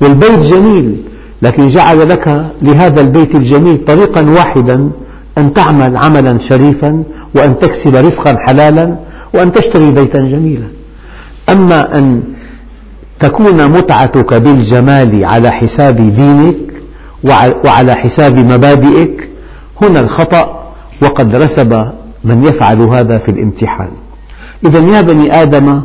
والبيت 0.00 0.38
جميل 0.38 0.96
لكن 1.42 1.68
جعل 1.68 2.08
لك 2.08 2.46
لهذا 2.62 3.00
البيت 3.00 3.34
الجميل 3.34 3.84
طريقا 3.84 4.20
واحدا 4.30 4.90
أن 5.38 5.54
تعمل 5.54 5.96
عملا 5.96 6.38
شريفا 6.38 7.02
وأن 7.34 7.58
تكسب 7.58 7.96
رزقا 7.96 8.36
حلالا 8.36 8.96
وأن 9.34 9.52
تشتري 9.52 9.90
بيتا 9.90 10.18
جميلا. 10.18 10.66
أما 11.48 11.98
أن 11.98 12.22
تكون 13.20 13.68
متعتك 13.68 14.34
بالجمال 14.34 15.24
على 15.24 15.50
حساب 15.50 15.96
دينك 15.96 16.56
وعلى 17.64 17.94
حساب 17.94 18.38
مبادئك 18.38 19.28
هنا 19.82 20.00
الخطأ 20.00 20.72
وقد 21.02 21.34
رسب 21.34 21.86
من 22.24 22.44
يفعل 22.44 22.80
هذا 22.80 23.18
في 23.18 23.30
الامتحان. 23.30 23.90
إذا 24.66 24.78
يا 24.78 25.00
بني 25.00 25.42
آدم 25.42 25.82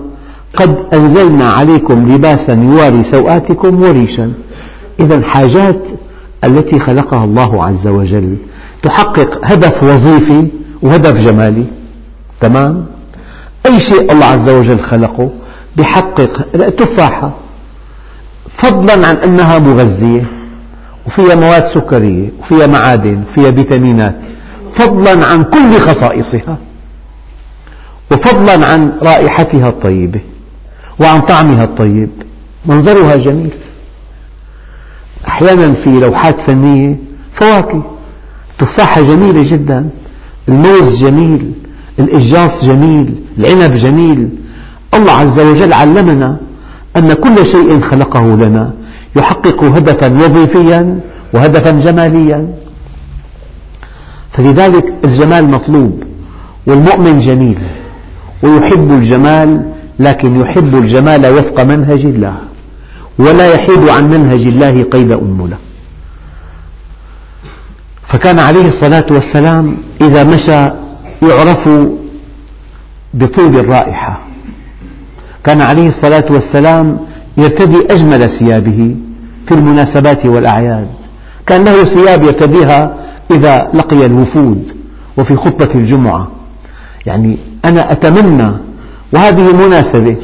قد 0.55 0.75
أنزلنا 0.93 1.49
عليكم 1.49 2.11
لباسا 2.13 2.53
يواري 2.53 3.03
سوآتكم 3.03 3.81
وريشا. 3.81 4.31
إذا 4.99 5.21
حاجات 5.21 5.81
التي 6.43 6.79
خلقها 6.79 7.23
الله 7.25 7.63
عز 7.63 7.87
وجل 7.87 8.37
تحقق 8.83 9.39
هدف 9.43 9.83
وظيفي 9.83 10.47
وهدف 10.81 11.19
جمالي. 11.19 11.65
تمام؟ 12.41 12.85
أي 13.65 13.79
شيء 13.79 14.11
الله 14.11 14.25
عز 14.25 14.49
وجل 14.49 14.79
خلقه 14.79 15.29
يحقق 15.77 16.47
التفاحة 16.55 17.31
فضلا 18.57 19.07
عن 19.07 19.15
أنها 19.15 19.59
مغذية 19.59 20.25
وفيها 21.07 21.35
مواد 21.35 21.67
سكرية 21.73 22.29
وفيها 22.39 22.67
معادن 22.67 23.23
وفيها 23.29 23.51
فيتامينات. 23.51 24.15
فضلا 24.73 25.25
عن 25.25 25.43
كل 25.43 25.79
خصائصها 25.79 26.57
وفضلا 28.11 28.65
عن 28.65 28.91
رائحتها 29.01 29.69
الطيبة 29.69 30.19
وعن 30.99 31.21
طعمها 31.21 31.63
الطيب. 31.63 32.09
منظرها 32.65 33.15
جميل. 33.15 33.53
أحيانا 35.27 35.73
في 35.73 35.89
لوحات 35.89 36.39
فنية 36.41 36.95
فواكه. 37.33 37.96
تفاحة 38.59 39.01
جميلة 39.01 39.51
جدا. 39.51 39.89
الموز 40.49 41.03
جميل. 41.03 41.51
الإجاص 41.99 42.65
جميل. 42.65 43.15
العنب 43.39 43.75
جميل. 43.75 44.29
الله 44.93 45.11
عز 45.11 45.39
وجل 45.39 45.73
علمنا 45.73 46.37
أن 46.97 47.13
كل 47.13 47.45
شيء 47.45 47.81
خلقه 47.81 48.35
لنا. 48.35 48.73
يحقق 49.15 49.63
هدفا 49.63 50.25
وظيفيا 50.25 50.99
وهدفا 51.33 51.71
جماليا. 51.71 52.47
فلذلك 54.31 54.93
الجمال 55.03 55.49
مطلوب 55.49 56.03
والمؤمن 56.67 57.19
جميل 57.19 57.57
ويحب 58.43 58.91
الجمال 58.91 59.71
لكن 59.99 60.39
يحب 60.41 60.75
الجمال 60.75 61.27
وفق 61.27 61.63
منهج 61.63 62.05
الله. 62.05 62.37
ولا 63.19 63.53
يحيد 63.53 63.89
عن 63.89 64.09
منهج 64.09 64.41
الله 64.41 64.83
قيد 64.83 65.11
أنملة 65.11 65.57
فكان 68.07 68.39
عليه 68.39 68.67
الصلاة 68.67 69.05
والسلام 69.11 69.77
إذا 70.01 70.23
مشى 70.23 70.71
يعرف 71.21 71.69
بطيب 73.13 73.55
الرائحة. 73.55 74.19
كان 75.43 75.61
عليه 75.61 75.87
الصلاة 75.87 76.25
والسلام 76.29 76.97
يرتدي 77.37 77.77
أجمل 77.89 78.29
ثيابه 78.29 78.95
في 79.47 79.53
المناسبات 79.53 80.25
والأعياد. 80.25 80.87
كان 81.45 81.63
له 81.63 81.83
ثياب 81.83 82.23
يرتديها 82.23 82.93
إذا 83.31 83.67
لقي 83.73 84.05
الوفود 84.05 84.75
وفي 85.17 85.35
خطبة 85.35 85.69
الجمعة. 85.75 86.31
يعني 87.05 87.37
أنا 87.65 87.91
أتمنى 87.91 88.51
وهذه 89.13 89.67
مناسبة 89.67 90.15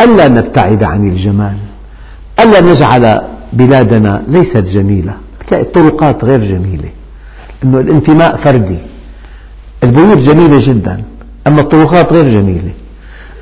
ألا 0.00 0.28
نبتعد 0.28 0.82
عن 0.82 1.08
الجمال 1.08 1.56
ألا 2.40 2.60
نجعل 2.60 3.20
بلادنا 3.52 4.22
ليست 4.28 4.56
جميلة. 4.56 5.14
تلاقي 5.46 5.62
الطرقات 5.62 6.24
غير 6.24 6.40
جميلة. 6.40 6.90
أنه 7.64 7.80
الانتماء 7.80 8.36
فردي. 8.36 8.78
البيوت 9.84 10.18
جميلة 10.18 10.66
جدا 10.66 11.02
أما 11.46 11.60
الطرقات 11.60 12.12
غير 12.12 12.28
جميلة. 12.28 12.72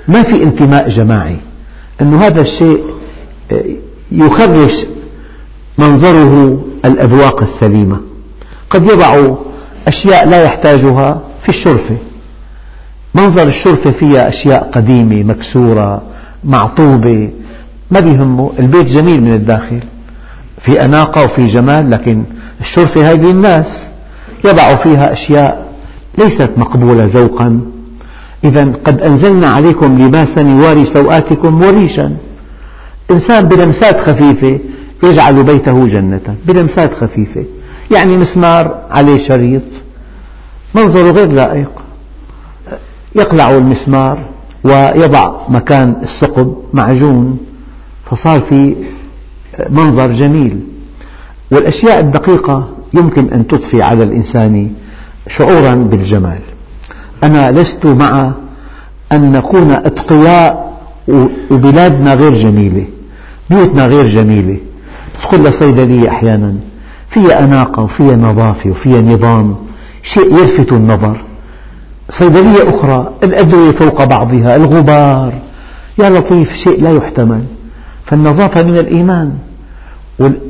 ما 0.09 0.23
في 0.23 0.43
انتماء 0.43 0.88
جماعي. 0.88 1.37
أن 2.01 2.14
هذا 2.14 2.40
الشيء 2.40 2.85
آه، 3.53 3.64
يخرش 4.12 4.87
منظره 5.79 6.64
الأذواق 6.85 7.43
السليمة. 7.43 8.01
قد 8.71 8.85
يضع 8.85 9.35
أشياء 9.88 10.29
لا 10.29 10.43
يحتاجها 10.43 11.21
في 11.43 11.49
الشرفة. 11.49 11.97
منظر 13.14 13.49
الشرفة 13.49 13.90
فيها 13.90 14.29
أشياء 14.29 14.71
قديمة 14.73 15.23
مكسورة 15.23 16.03
معطوبة 16.45 17.31
ما 17.90 18.01
بيهمه. 18.01 18.53
البيت 18.59 18.87
جميل 18.87 19.23
من 19.23 19.35
الداخل. 19.35 19.81
في 20.64 20.85
أناقة 20.85 21.24
وفي 21.24 21.46
جمال 21.46 21.90
لكن 21.90 22.22
الشرفة 22.61 23.12
هذه 23.12 23.22
للناس 23.24 23.87
يضع 24.44 24.74
فيها 24.77 25.12
أشياء 25.12 25.66
ليست 26.18 26.50
مقبولة 26.57 27.05
ذوقا. 27.05 27.61
إذا 28.44 28.72
قد 28.85 29.00
أنزلنا 29.00 29.46
عليكم 29.46 29.98
لباسا 29.98 30.40
يواري 30.40 30.85
سوآتكم 30.87 31.62
وريشا. 31.62 32.16
إنسان 33.11 33.48
بلمسات 33.48 34.00
خفيفة 34.00 34.59
يجعل 35.05 35.42
بيته 35.42 35.87
جنة 35.87 36.37
بلمسات 36.46 36.94
خفيفة. 36.94 37.44
يعني 37.90 38.16
مسمار 38.16 38.79
عليه 38.90 39.29
شريط 39.29 39.62
منظره 40.74 41.11
غير 41.11 41.33
لائق. 41.33 41.70
يقلع 43.14 43.50
المسمار 43.50 44.18
ويضع 44.64 45.33
مكان 45.48 45.96
الثقب 46.03 46.57
معجون 46.72 47.38
فصار 48.11 48.40
في 48.40 48.74
منظر 49.71 50.12
جميل. 50.12 50.61
والأشياء 51.51 52.01
الدقيقة 52.01 52.69
يمكن 52.95 53.29
أن 53.29 53.47
تضفي 53.47 53.83
على 53.83 54.05
الإنسان 54.05 54.71
شعورا 55.29 55.75
بالجمال. 55.75 56.40
أنا 57.25 57.53
لست 57.53 57.87
مع 57.87 58.33
أن 59.12 59.33
نكون 59.33 59.71
أتقياء 59.71 60.75
وبلادنا 61.51 62.14
غير 62.14 62.35
جميلة 62.35 62.87
بيوتنا 63.51 63.87
غير 63.87 64.07
جميلة. 64.07 64.59
تدخل 65.14 65.43
لصيدلية 65.43 66.09
أحيانا. 66.09 66.55
فيها 67.11 67.45
أناقة 67.45 67.83
وفيها 67.83 68.17
نظافة 68.17 68.71
وفيها 68.71 69.01
نظام 69.01 69.57
شيء 70.03 70.38
يلفت 70.38 70.73
النظر. 70.73 71.21
صيدلية 72.11 72.69
أخرى 72.69 73.11
الأدوية 73.23 73.73
فوق 73.73 74.05
بعضها 74.05 74.57
الغبار. 74.57 75.33
يا 75.99 76.11
لطيف 76.11 76.55
شيء 76.55 76.83
لا 76.83 76.90
يحتمل. 76.90 77.45
فالنظافة 78.07 78.62
من 78.62 78.79
الإيمان 78.79 79.38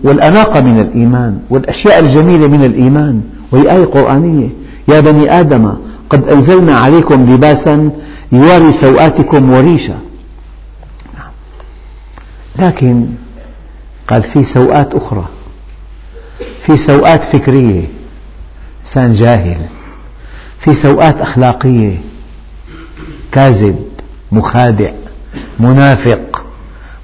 والأناقة 0.04 0.60
من 0.60 0.80
الإيمان 0.80 1.38
والأشياء 1.50 1.98
الجميلة 1.98 2.46
من 2.46 2.64
الإيمان 2.64 3.20
وهي 3.52 3.72
آية 3.76 3.84
قرآنية. 3.84 4.48
يا 4.88 5.00
بني 5.00 5.40
آدم 5.40 5.74
قد 6.10 6.28
أنزلنا 6.28 6.78
عليكم 6.78 7.34
لباسا 7.34 7.90
يواري 8.32 8.72
سوآتكم 8.72 9.50
وريشا. 9.50 9.98
لكن 12.58 13.06
قال 14.08 14.22
في 14.22 14.44
سوءات 14.44 14.94
أخرى. 14.94 15.24
في 16.66 16.76
سوءات 16.76 17.24
فكرية. 17.36 17.84
إنسان 18.86 19.12
جاهل. 19.12 19.60
في 20.58 20.74
سوءات 20.74 21.20
أخلاقية. 21.20 22.00
كاذب 23.32 23.76
مخادع 24.32 24.90
منافق. 25.60 26.33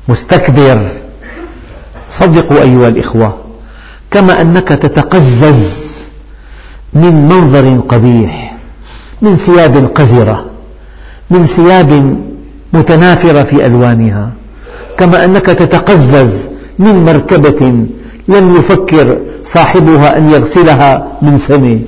مستكبر. 0.09 0.89
صدقوا 2.11 2.63
أيها 2.63 2.89
الإخوة 2.89 3.35
كما 4.11 4.41
أنك 4.41 4.69
تتقزز 4.69 5.91
من 6.95 7.29
منظر 7.29 7.81
قبيح 7.89 8.57
من 9.23 9.37
ثياب 9.37 9.77
قذرة 9.95 10.51
من 11.31 11.47
ثياب 11.47 12.17
متنافرة 12.73 13.43
في 13.43 13.67
ألوانها. 13.67 14.31
كما 14.99 15.25
أنك 15.25 15.47
تتقزز 15.47 16.41
من 16.79 17.05
مركبة 17.05 17.87
لم 18.29 18.57
يفكر 18.57 19.19
صاحبها 19.45 20.19
أن 20.19 20.31
يغسلها 20.31 21.07
من 21.23 21.39
سنة 21.39 21.81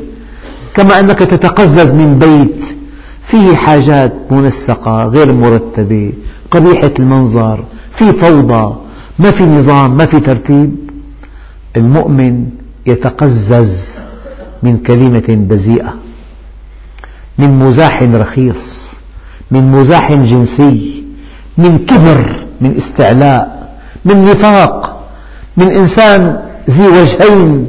كما 0.75 1.01
أنك 1.01 1.18
تتقزز 1.18 1.90
من 1.90 2.18
بيت 2.18 2.61
فيه 3.27 3.57
حاجات 3.57 4.12
منسقة 4.31 5.05
غير 5.05 5.33
مرتبة 5.33 6.12
قبيحة 6.51 6.90
المنظر. 6.98 7.64
في 7.94 8.12
فوضى 8.12 8.76
ما 9.18 9.31
في 9.31 9.44
نظام 9.46 9.96
ما 9.96 10.07
في 10.07 10.20
ترتيب. 10.20 10.76
المؤمن 11.76 12.46
يتقزز 12.87 13.94
من 14.62 14.76
كلمة 14.78 15.24
بذيئة 15.28 15.94
من 17.38 17.59
مزاح 17.59 18.02
رخيص 18.02 18.88
من 19.50 19.72
مزاح 19.72 20.12
جنسي 20.12 21.05
من 21.59 21.78
كبر 21.78 22.46
من 22.61 22.76
استعلاء 22.76 23.72
من 24.05 24.24
نفاق 24.24 25.09
من 25.57 25.70
إنسان 25.70 26.40
ذي 26.70 26.87
وجهين. 26.88 27.68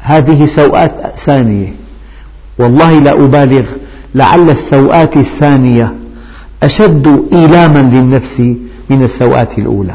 هذه 0.00 0.46
سوءات 0.46 0.94
ثانية. 1.26 1.72
والله 2.58 2.98
لا 2.98 3.12
أبالغ 3.12 3.66
لعل 4.14 4.50
السوءات 4.50 5.16
الثانية 5.16 5.94
أشد 6.62 7.24
إيلاما 7.32 7.78
للنفس 7.78 8.42
من 8.90 9.02
السوءات 9.04 9.58
الأولى. 9.58 9.94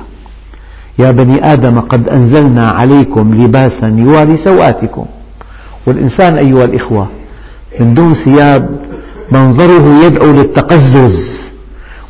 يا 1.00 1.12
بني 1.12 1.54
آدم 1.54 1.80
قد 1.80 2.10
أنزلنا 2.10 2.70
عليكم 2.70 3.44
لباسا 3.44 3.88
يواري 3.88 4.38
سوآتكم 4.38 5.06
والإنسان 5.86 6.38
أيها 6.38 6.66
الإخوة 6.66 7.08
من 7.80 7.94
دون 7.94 8.14
ثياب 8.14 8.80
منظره 9.32 10.06
يدعو 10.06 10.32
للتقزز 10.32 11.38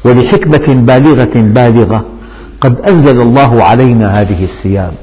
ولحكمة 0.06 0.68
بالغة 0.68 1.36
بالغة. 1.36 2.06
قد 2.62 2.82
أنزل 2.82 3.22
الله 3.22 3.64
علينا 3.64 4.22
هذه 4.22 4.44
الثياب. 4.44 4.94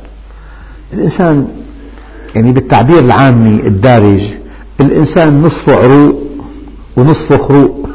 الإنسان 0.92 1.48
يعني 2.34 2.52
بالتعبير 2.52 2.98
العامي 2.98 3.60
الدارج 3.66 4.20
الإنسان 4.80 5.42
نصفه 5.42 5.74
عروق 5.74 6.14
ونصفه 6.96 7.38
خروق 7.38 7.88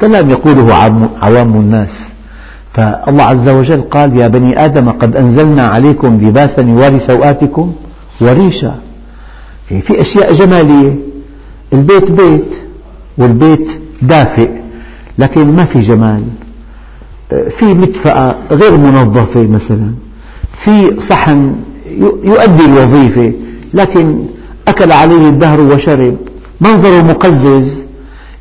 كلام 0.00 0.30
يقوله 0.30 0.74
عوام 1.22 1.54
الناس. 1.54 2.13
فالله 2.74 3.24
عز 3.24 3.48
وجل 3.48 3.80
قال 3.80 4.16
يا 4.16 4.28
بني 4.28 4.64
آدم 4.64 4.90
قد 4.90 5.16
أنزلنا 5.16 5.66
عليكم 5.66 6.18
لباسا 6.22 6.62
يواري 6.62 6.98
سوآتكم 6.98 7.72
وريشا. 8.20 8.74
يعني 9.70 9.82
في 9.82 10.00
أشياء 10.00 10.32
جمالية. 10.32 10.94
البيت 11.72 12.10
بيت 12.10 12.54
والبيت 13.18 13.68
دافئ 14.02 14.50
لكن 15.18 15.52
ما 15.52 15.64
في 15.64 15.80
جمال. 15.80 16.24
في 17.58 17.64
مدفأة 17.64 18.36
غير 18.50 18.76
منظفة 18.76 19.42
مثلا. 19.42 19.94
في 20.64 21.00
صحن 21.00 21.54
يؤدي 22.24 22.64
الوظيفة 22.64 23.32
لكن 23.74 24.24
أكل 24.68 24.92
عليه 24.92 25.28
الدهر 25.28 25.60
وشرب. 25.60 26.16
منظره 26.60 27.02
مقزز. 27.02 27.83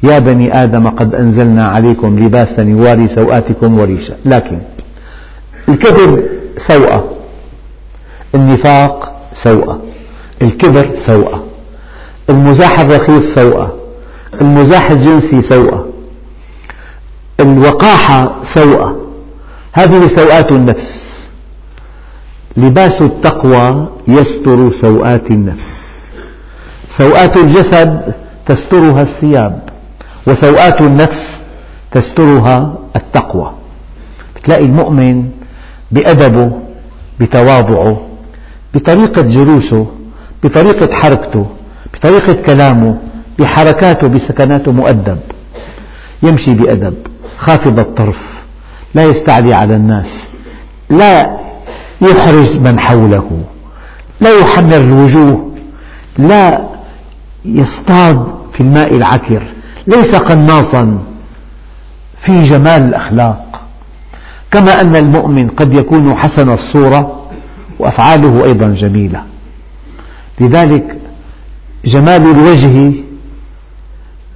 يا 0.04 0.20
بني 0.20 0.64
آدم 0.64 0.88
قد 0.88 1.16
أنزلنا 1.16 1.68
عليكم 1.68 2.20
لباسا 2.20 2.62
يواري 2.62 3.08
سوآتكم 3.08 3.80
وريشا. 3.80 4.14
لكن 4.26 4.60
الكذب 5.70 6.24
سوءة. 6.58 7.04
النفاق 8.36 9.16
سوءة. 9.34 9.82
الكبر 10.42 10.90
سوءة. 11.06 11.44
المزاح 12.30 12.80
الرخيص 12.80 13.36
سوءة. 13.36 13.76
المزاح 14.42 14.92
الجنسي 14.92 15.42
سوءة. 15.42 15.88
الوقاحة 17.40 18.36
سوءة. 18.44 18.98
هذه 19.74 20.08
سوءات 20.08 20.52
النفس. 20.52 21.14
لباس 22.58 23.02
التقوى 23.02 23.88
يستر 24.08 24.72
سوءات 24.82 25.32
النفس. 25.32 25.84
سوءات 26.98 27.38
الجسد 27.38 28.14
تسترها 28.46 29.02
الثياب. 29.02 29.73
وسوءات 30.28 30.82
النفس 30.82 31.42
تسترها 31.92 32.78
التقوى. 32.96 33.54
تلاقي 34.44 34.66
المؤمن 34.66 35.30
بأدبه 35.92 36.52
بتواضعه 37.20 38.08
بطريقة 38.74 39.22
جلوسه 39.22 39.88
بطريقة 40.44 40.94
حركته 40.96 41.46
بطريقة 41.94 42.34
كلامه 42.34 42.98
بحركاته 43.40 44.08
بسكناته 44.08 44.72
مؤدب. 44.72 45.18
يمشي 46.24 46.54
بأدب 46.54 46.94
خافض 47.38 47.80
الطرف 47.80 48.44
لا 48.94 49.04
يستعلي 49.04 49.54
على 49.54 49.76
الناس 49.76 50.24
لا 50.90 51.38
يحرج 52.02 52.60
من 52.60 52.80
حوله 52.80 53.44
لا 54.22 54.40
يحمر 54.40 54.78
الوجوه 54.78 55.52
لا 56.18 56.60
يصطاد 57.46 58.28
في 58.54 58.62
الماء 58.62 58.96
العكر. 58.96 59.44
ليس 59.88 60.16
قناصا 60.16 61.04
في 62.26 62.44
جمال 62.44 62.82
الأخلاق. 62.84 63.62
كما 64.52 64.82
أن 64.82 64.96
المؤمن 64.96 65.50
قد 65.50 65.74
يكون 65.74 66.16
حسن 66.16 66.54
الصورة 66.54 67.30
وأفعاله 67.80 68.44
أيضا 68.44 68.68
جميلة. 68.68 69.24
لذلك 70.40 70.98
جمال 71.86 72.22
الوجه 72.32 72.94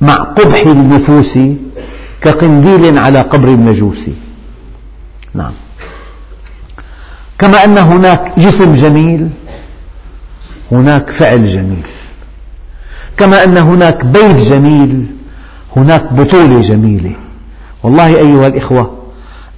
مع 0.02 0.14
قبح 0.16 0.62
النفوس 0.66 1.40
كقنديل 2.22 2.98
على 2.98 3.22
قبر 3.22 3.48
المجوس 3.48 4.10
نعم. 5.34 5.52
كما 7.40 7.64
أن 7.64 7.78
هناك 7.78 8.40
جسم 8.40 8.76
جميل 8.76 9.30
هناك 10.72 11.10
فعل 11.10 11.48
جميل. 11.48 11.86
كما 13.18 13.44
أن 13.44 13.58
هناك 13.58 14.06
بيت 14.06 14.36
جميل 14.36 15.06
هناك 15.78 16.13
بطولة 16.13 16.62
جميلة. 16.62 17.12
والله 17.84 18.08
أيها 18.18 18.48
الإخوة 18.48 18.98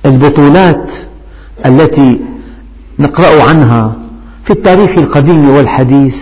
البطولات 0.06 0.92
التي 1.66 2.20
نقرأ 3.00 3.44
عنها 3.44 3.94
في 4.44 4.52
التاريخ 4.54 4.98
القديم 4.98 5.50
والحديث 5.50 6.18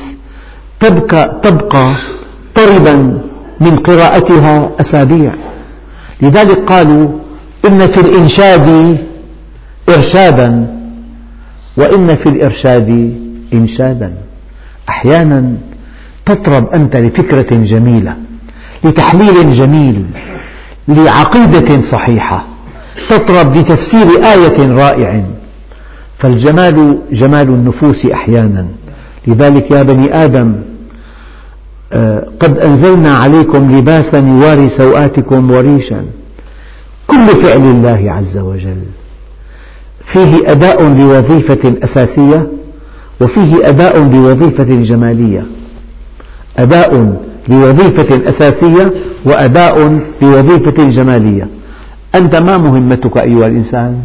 تبقى, 0.80 1.40
تبقى 1.44 1.96
طربا 2.56 3.22
من 3.60 3.76
قراءتها 3.78 4.70
أسابيع. 4.80 5.34
لذلك 6.22 6.58
قالوا 6.60 7.10
إن 7.68 7.88
في 7.88 8.00
الإنشاد 8.00 8.98
إرشادا 9.90 10.78
وإن 11.78 12.16
في 12.16 12.30
الإرشاد 12.30 13.18
إنشادا. 13.54 14.14
أحيانا 14.90 15.54
تطرب 16.26 16.70
أنت 16.70 16.96
لفكرة 16.96 17.56
جميلة. 17.56 18.16
لتحليل 18.84 19.52
جميل 19.52 20.06
لعقيدة 20.88 21.82
صحيحة 21.82 22.46
تطرب 23.10 23.58
لتفسير 23.58 24.08
آية 24.08 24.72
رائع. 24.74 25.24
فالجمال 26.18 26.98
جمال 27.12 27.48
النفوس 27.48 28.06
أحيانا. 28.06 28.68
لذلك 29.28 29.72
يا 29.72 29.84
بني 29.84 30.24
آدم 30.26 30.56
آه، 31.94 32.28
قد 32.40 32.58
أنزلنا 32.58 33.18
عليكم 33.18 33.78
لباسا 33.78 34.18
يواري 34.18 34.70
سوآتكم 34.70 35.52
وريشا. 35.52 36.06
كل 37.08 37.28
فعل 37.28 37.62
الله 37.62 38.12
عز 38.12 38.38
وجل. 38.38 38.82
فيه 40.06 40.52
أداء 40.52 40.84
لوظيفة 40.84 41.74
أساسية 41.84 42.48
وفيه 43.22 43.70
أداء 43.70 44.04
لوظيفة 44.04 44.64
جمالية. 44.64 45.46
أداء 46.58 47.22
لوظيفة 47.48 48.30
أساسية 48.30 48.94
وأداء 49.26 50.00
لوظيفة 50.22 50.90
جمالية. 50.90 51.48
أنت 52.16 52.36
ما 52.36 52.58
مهمتك 52.58 53.18
أيها 53.18 53.48
الإنسان؟ 53.48 54.00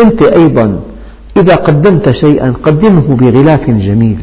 أنت 0.00 0.22
أيضا 0.22 0.80
إذا 1.36 1.54
قدمت 1.54 2.10
شيئا 2.10 2.54
قدمه 2.62 3.16
بغلاف 3.16 3.70
جميل. 3.70 4.18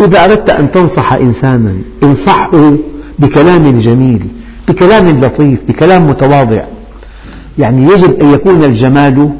إذا 0.00 0.24
أردت 0.24 0.50
أن 0.50 0.70
تنصح 0.70 1.12
إنسانا 1.12 1.74
انصحه 2.02 2.72
بكلام 3.18 3.80
جميل 3.80 4.26
بكلام 4.68 5.24
لطيف 5.24 5.60
بكلام 5.68 6.10
متواضع. 6.10 6.64
يعني 7.58 7.92
يجب 7.92 8.20
أن 8.20 8.30
يكون 8.30 8.64
الجمال 8.64 9.30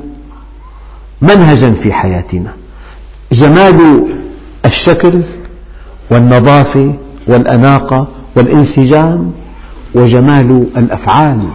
منهجا 1.22 1.70
في 1.70 1.92
حياتنا. 1.92 2.52
جمال 3.32 4.06
الشكل 4.64 5.20
والنظافة 6.10 6.94
والأناقة 7.26 8.08
والإنسجام 8.36 9.32
وجمال 9.94 10.66
الأفعال. 10.76 11.48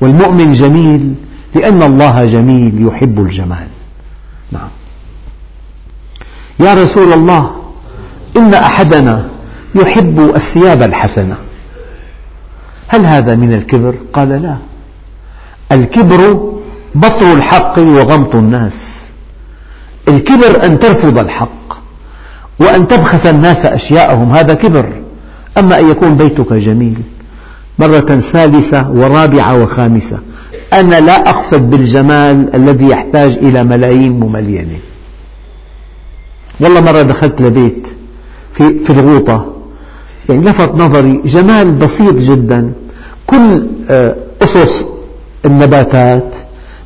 والمؤمن 0.00 0.52
جميل 0.52 1.14
لأن 1.54 1.82
الله 1.82 2.24
جميل 2.26 2.86
يحب 2.86 3.20
الجمال. 3.20 3.66
نعم. 4.52 4.68
يا 6.60 6.74
رسول 6.74 7.12
الله 7.12 7.50
إن 8.36 8.54
أحدنا 8.54 9.28
يحب 9.74 10.32
الثياب 10.36 10.82
الحسنة. 10.82 11.36
هل 12.88 13.06
هذا 13.06 13.36
من 13.36 13.52
الكبر؟ 13.52 13.94
قال 14.12 14.28
لا. 14.28 14.56
الكبر 15.72 16.52
بطر 16.94 17.32
الحق 17.32 17.78
وغمط 17.78 18.34
الناس. 18.34 18.94
الكبر 20.08 20.66
أن 20.66 20.78
ترفض 20.78 21.18
الحق. 21.18 21.81
وأن 22.62 22.88
تبخس 22.88 23.26
الناس 23.26 23.66
أشياءهم 23.66 24.32
هذا 24.32 24.54
كبر. 24.54 24.92
أما 25.58 25.78
أن 25.78 25.90
يكون 25.90 26.16
بيتك 26.16 26.52
جميل 26.52 26.98
مرة 27.78 28.20
ثالثة 28.32 28.90
ورابعة 28.90 29.62
وخامسة 29.62 30.18
أنا 30.72 31.00
لا 31.00 31.30
أقصد 31.30 31.70
بالجمال 31.70 32.54
الذي 32.54 32.84
يحتاج 32.88 33.30
إلى 33.30 33.64
ملايين 33.64 34.12
مملينة 34.12 34.78
والله 36.60 36.80
مرة 36.80 37.02
دخلت 37.02 37.42
لبيت 37.42 37.86
في, 38.54 38.78
في 38.84 38.90
الغوطة 38.90 39.46
يعني 40.28 40.44
لفت 40.44 40.74
نظري 40.74 41.22
جمال 41.24 41.70
بسيط 41.70 42.14
جدا. 42.14 42.72
كل 43.26 43.66
آه، 43.90 44.16
أسس 44.42 44.84
النباتات 45.44 46.34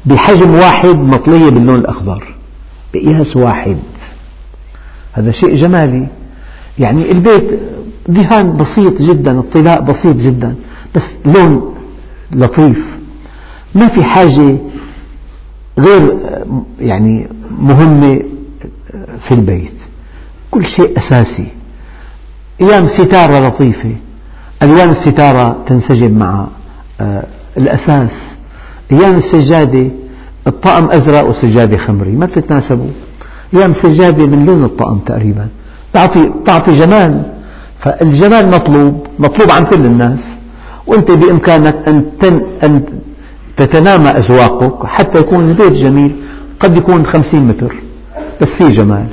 بحجم 0.06 0.54
واحد 0.54 0.88
مطلية 0.96 1.48
باللون 1.50 1.74
الأخضر 1.78 2.34
بقياس 2.94 3.36
واحد. 3.36 3.76
هذا 5.16 5.30
شيء 5.30 5.54
جمالي. 5.54 6.06
يعني 6.78 7.12
البيت 7.12 7.60
دهان 8.08 8.56
بسيط 8.56 9.02
جدا 9.02 9.38
اطلاء 9.38 9.80
بسيط 9.80 10.16
جدا 10.16 10.54
بس 10.94 11.10
لون 11.24 11.74
لطيف. 12.32 12.96
ما 13.74 13.88
في 13.88 14.04
حاجة 14.04 14.56
غير 15.78 16.16
يعني 16.80 17.28
مهمة 17.60 18.22
في 19.20 19.34
البيت. 19.34 19.72
كل 20.50 20.64
شيء 20.64 20.98
أساسي. 20.98 21.46
أيام 22.60 22.88
ستارة 22.88 23.48
لطيفة. 23.48 23.96
ألوان 24.62 24.90
الستارة 24.90 25.56
تنسجم 25.66 26.18
مع 26.18 26.46
آه، 27.00 27.24
الأساس. 27.56 28.20
أيام 28.92 29.16
السجادة 29.16 29.90
الطقم 30.46 30.90
أزرق 30.90 31.28
وسجادة 31.28 31.76
خمري. 31.76 32.10
ما 32.12 32.26
بتتناسبوا. 32.26 32.90
أيام 33.54 33.72
سجادة 33.72 34.26
من 34.26 34.46
لون 34.46 34.64
الطقم 34.64 34.98
تقريبا. 34.98 35.46
تعطي, 35.92 36.32
تعطي 36.44 36.72
جمال. 36.72 37.22
فالجمال 37.78 38.50
مطلوب. 38.50 39.06
مطلوب 39.18 39.50
عن 39.50 39.64
كل 39.64 39.86
الناس. 39.86 40.20
وأنت 40.86 41.10
بإمكانك 41.10 41.88
أن, 41.88 42.04
تن 42.20 42.40
أن 42.62 42.82
تتنامى 43.56 44.08
أذواقك 44.08 44.86
حتى 44.86 45.18
يكون 45.18 45.48
البيت 45.48 45.72
جميل. 45.72 46.16
قد 46.60 46.76
يكون 46.76 47.06
خمسين 47.06 47.48
متر 47.48 47.74
بس 48.40 48.48
فيه 48.48 48.68
جمال. 48.68 49.06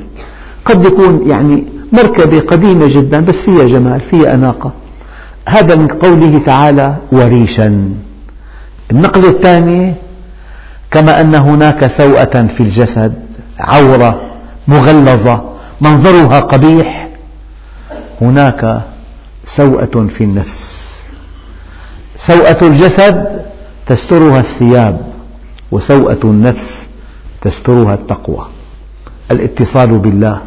قد 0.65 0.85
يكون 0.85 1.29
يعني 1.29 1.63
مركبة 1.93 2.39
قديمة 2.39 2.87
جدا 2.87 3.19
بس 3.19 3.35
فيها 3.35 3.63
جمال 3.67 4.01
فيها 4.01 4.33
أناقة. 4.33 4.71
هذا 5.47 5.75
من 5.75 5.87
قوله 5.87 6.41
تعالى 6.45 6.95
وريشا. 7.11 7.93
النقلة 8.91 9.29
الثانية 9.29 9.95
كما 10.91 11.21
أن 11.21 11.35
هناك 11.35 11.87
سوءة 11.87 12.47
في 12.57 12.63
الجسد. 12.63 13.13
عورة 13.59 14.21
مغلظة 14.67 15.41
منظرها 15.81 16.39
قبيح. 16.39 17.07
هناك 18.21 18.81
سوءة 19.45 20.07
في 20.07 20.23
النفس. 20.23 20.83
سوءة 22.17 22.67
الجسد 22.67 23.45
تسترها 23.87 24.39
الثياب 24.39 25.01
وسوءة 25.71 26.19
النفس 26.23 26.85
تسترها 27.41 27.93
التقوى. 27.93 28.45
الاتصال 29.31 29.99
بالله 29.99 30.41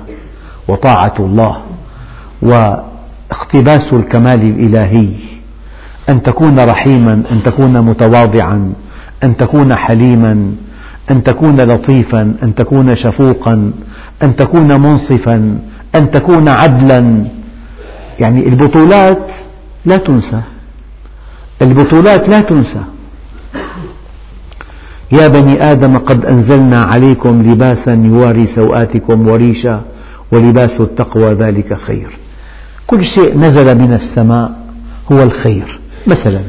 وطاعة 0.68 1.14
الله 1.20 1.62
واقتباس 2.42 3.92
الكمال 3.92 4.40
الإلهي. 4.42 5.08
أن 6.08 6.22
تكون 6.22 6.60
رحيما 6.60 7.22
أن 7.30 7.42
تكون 7.42 7.80
متواضعا 7.80 8.72
أن 9.24 9.36
تكون 9.36 9.74
حليما. 9.74 10.52
أن 11.10 11.22
تكون 11.22 11.60
لطيفا 11.60 12.34
أن 12.42 12.54
تكون 12.54 12.94
شفوقا 12.94 13.72
أن 14.22 14.36
تكون 14.36 14.80
منصفا 14.80 15.58
أن 15.94 16.10
تكون 16.10 16.48
عدلا. 16.48 17.24
يعني 18.20 18.48
البطولات 18.48 19.32
لا 19.84 19.96
تنسى. 19.96 20.40
البطولات 21.62 22.28
لا 22.28 22.40
تنسى. 22.40 22.82
يا 25.12 25.28
بني 25.28 25.72
آدم 25.72 25.98
قد 25.98 26.26
أنزلنا 26.26 26.82
عليكم 26.82 27.42
لباسا 27.52 27.92
يواري 27.92 28.46
سوآتكم 28.46 29.28
وريشا 29.28 29.80
ولباس 30.32 30.80
التقوى 30.80 31.32
ذلك 31.32 31.74
خير. 31.74 32.10
كل 32.86 33.04
شيء 33.04 33.38
نزل 33.38 33.78
من 33.78 33.92
السماء 33.92 34.52
هو 35.12 35.22
الخير 35.22 35.80
مثلا. 36.06 36.40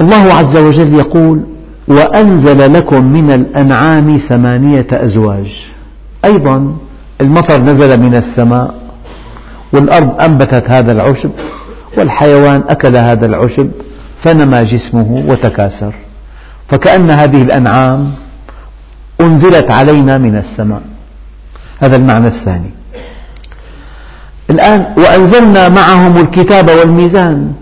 الله 0.00 0.34
عز 0.34 0.56
وجل 0.56 0.94
يقول 0.94 1.40
وأنزل 1.88 2.72
لكم 2.72 3.04
من 3.04 3.32
الأنعام 3.32 4.18
ثمانية 4.18 4.86
أزواج. 4.92 5.66
أيضا 6.24 6.76
المطر 7.20 7.60
نزل 7.60 8.00
من 8.00 8.14
السماء 8.14 8.74
والأرض 9.72 10.20
أنبتت 10.20 10.70
هذا 10.70 10.92
العشب 10.92 11.30
والحيوان 11.98 12.62
أكل 12.68 12.96
هذا 12.96 13.26
العشب 13.26 13.70
فنمى 14.22 14.64
جسمه 14.64 15.24
وتكاثر. 15.28 15.94
فكأن 16.68 17.10
هذه 17.10 17.42
الأنعام 17.42 18.12
أنزلت 19.20 19.70
علينا 19.70 20.18
من 20.18 20.36
السماء. 20.36 20.82
هذا 21.78 21.96
المعنى 21.96 22.26
الثاني. 22.26 22.70
الآن 24.50 24.86
وأنزلنا 24.98 25.68
معهم 25.68 26.16
الكتاب 26.16 26.70
والميزان. 26.70 27.52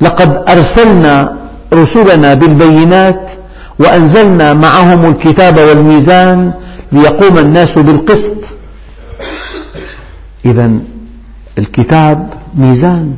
لقد 0.00 0.44
أرسلنا 0.48 1.43
رسلنا 1.74 2.34
بالبينات 2.34 3.30
وأنزلنا 3.78 4.52
معهم 4.52 5.10
الكتاب 5.10 5.58
والميزان 5.58 6.52
ليقوم 6.92 7.38
الناس 7.38 7.78
بالقسط. 7.78 8.36
إذا 10.44 10.70
الكتاب 11.58 12.32
ميزان 12.54 13.14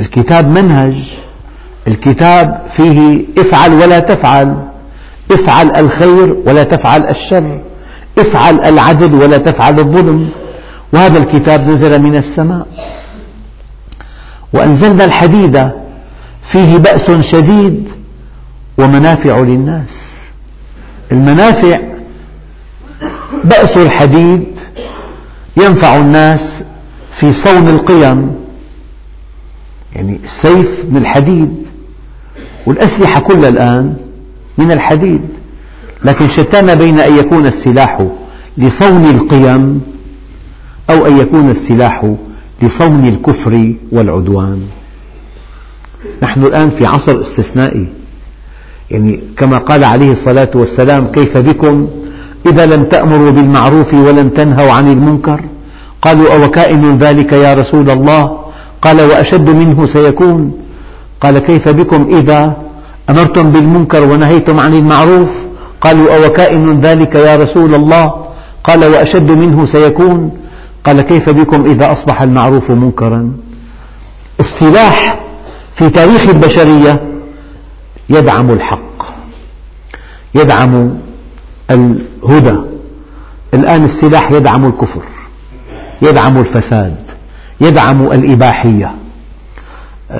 الكتاب 0.00 0.48
منهج 0.48 0.94
الكتاب 1.88 2.62
فيه 2.76 3.24
افعل 3.38 3.72
ولا 3.72 3.98
تفعل 3.98 4.56
افعل 5.32 5.70
الخير 5.70 6.36
ولا 6.46 6.64
تفعل 6.64 7.06
الشر 7.06 7.60
افعل 8.18 8.60
العدل 8.60 9.14
ولا 9.14 9.36
تفعل 9.36 9.78
الظلم. 9.78 10.28
وهذا 10.92 11.18
الكتاب 11.18 11.68
نزل 11.68 12.02
من 12.02 12.16
السماء. 12.16 12.66
وأنزلنا 14.52 15.04
الحديد 15.04 15.70
فيه 16.52 16.76
بأس 16.76 17.10
شديد 17.10 17.88
ومنافع 18.78 19.38
للناس. 19.38 20.04
المنافع 21.12 21.80
بأس 23.44 23.76
الحديد 23.76 24.44
ينفع 25.56 25.96
الناس 25.96 26.62
في 27.20 27.32
صون 27.32 27.68
القيم 27.68 28.34
يعني 29.94 30.20
السيف 30.24 30.84
من 30.90 30.96
الحديد 30.96 31.66
والأسلحة 32.66 33.20
كلها 33.20 33.48
الآن 33.48 33.96
من 34.58 34.72
الحديد. 34.72 35.20
لكن 36.04 36.28
شتان 36.28 36.74
بين 36.74 36.98
أن 36.98 37.16
يكون 37.16 37.46
السلاح 37.46 38.06
لصون 38.58 39.04
القيم 39.04 39.80
أو 40.90 41.06
أن 41.06 41.16
يكون 41.18 41.50
السلاح 41.50 42.14
لصون 42.62 43.08
الكفر 43.08 43.74
والعدوان. 43.92 44.62
نحن 46.22 46.42
الآن 46.42 46.70
في 46.70 46.86
عصر 46.86 47.20
استثنائي. 47.20 47.86
يعني 48.90 49.20
كما 49.36 49.58
قال 49.58 49.84
عليه 49.84 50.12
الصلاة 50.12 50.50
والسلام 50.54 51.06
كيف 51.06 51.38
بكم؟ 51.38 51.88
إذا 52.46 52.66
لم 52.66 52.84
تأمروا 52.84 53.30
بالمعروف 53.30 53.94
ولم 53.94 54.28
تنهوا 54.28 54.72
عن 54.72 54.92
المنكر. 54.92 55.40
قالوا 56.02 56.34
أوكائن 56.34 56.98
ذلك 56.98 57.32
يا 57.32 57.54
رسول 57.54 57.90
الله؟ 57.90 58.38
قال 58.82 59.00
وأشد 59.00 59.50
منه 59.50 59.86
سيكون. 59.86 60.52
قال 61.20 61.38
كيف 61.38 61.68
بكم 61.68 62.16
إذا 62.16 62.56
أمرتم 63.10 63.52
بالمنكر 63.52 64.02
ونهيتم 64.10 64.60
عن 64.60 64.74
المعروف؟ 64.74 65.30
قالوا 65.80 66.16
أوكائن 66.16 66.80
ذلك 66.80 67.14
يا 67.14 67.36
رسول 67.36 67.74
الله؟ 67.74 68.14
قال 68.64 68.84
وأشد 68.84 69.30
منه 69.30 69.66
سيكون. 69.66 70.30
قال 70.84 71.00
كيف 71.00 71.30
بكم 71.30 71.64
إذا 71.64 71.92
أصبح 71.92 72.22
المعروف 72.22 72.70
منكرا؟ 72.70 73.30
السلاح 74.40 75.20
في 75.76 75.90
تاريخ 75.90 76.28
البشرية 76.28 77.02
يدعم 78.10 78.50
الحق 78.50 79.04
يدعم 80.34 80.98
الهدى. 81.70 82.58
الآن 83.54 83.84
السلاح 83.84 84.32
يدعم 84.32 84.66
الكفر 84.66 85.02
يدعم 86.02 86.38
الفساد 86.38 86.96
يدعم 87.60 88.12
الإباحية. 88.12 88.94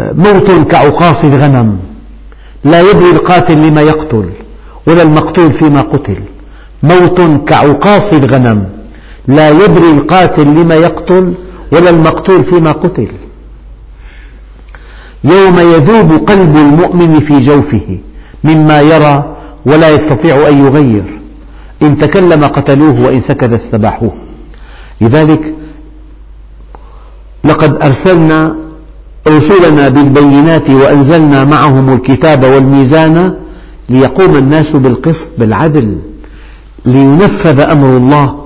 موت 0.01 0.51
كعقاص 0.51 1.25
الغنم 1.25 1.79
لا 2.65 2.81
يدري 2.81 3.11
القاتل 3.11 3.55
لما 3.55 3.81
يقتل 3.81 4.31
ولا 4.87 5.03
المقتول 5.03 5.53
فيما 5.53 5.81
قتل. 5.81 6.21
موت 6.83 7.21
كعقاص 7.49 8.13
الغنم 8.13 8.69
لا 9.29 9.51
يدري 9.51 9.91
القاتل 9.91 10.45
لما 10.45 10.75
يقتل 10.75 11.35
ولا 11.73 11.91
المقتول 11.91 12.45
فيما 12.45 12.73
قتل. 12.73 13.09
يوم 15.25 15.59
يذوب 15.59 16.13
قلب 16.13 16.57
المؤمن 16.57 17.21
في 17.21 17.41
جوفه 17.41 17.99
مما 18.45 18.81
يرى 18.81 19.37
ولا 19.67 19.89
يستطيع 19.89 20.49
أن 20.49 20.65
يغير. 20.67 21.05
إن 21.83 21.99
تكلم 21.99 22.45
قتلوه 22.45 23.01
وإن 23.01 23.21
سكت 23.21 23.53
استباحوه. 23.53 24.13
لذلك 25.01 25.55
لقد 27.45 27.83
أرسلنا 27.83 28.57
رسلنا 29.29 29.89
بالبينات 29.89 30.71
وأنزلنا 30.71 31.45
معهم 31.45 31.95
الكتاب 31.95 32.45
والميزان 32.45 33.35
ليقوم 33.89 34.37
الناس 34.37 34.77
بالقسط 34.77 35.29
بالعدل 35.39 35.99
لينفذ 36.85 37.61
أمر 37.61 37.97
الله. 37.97 38.45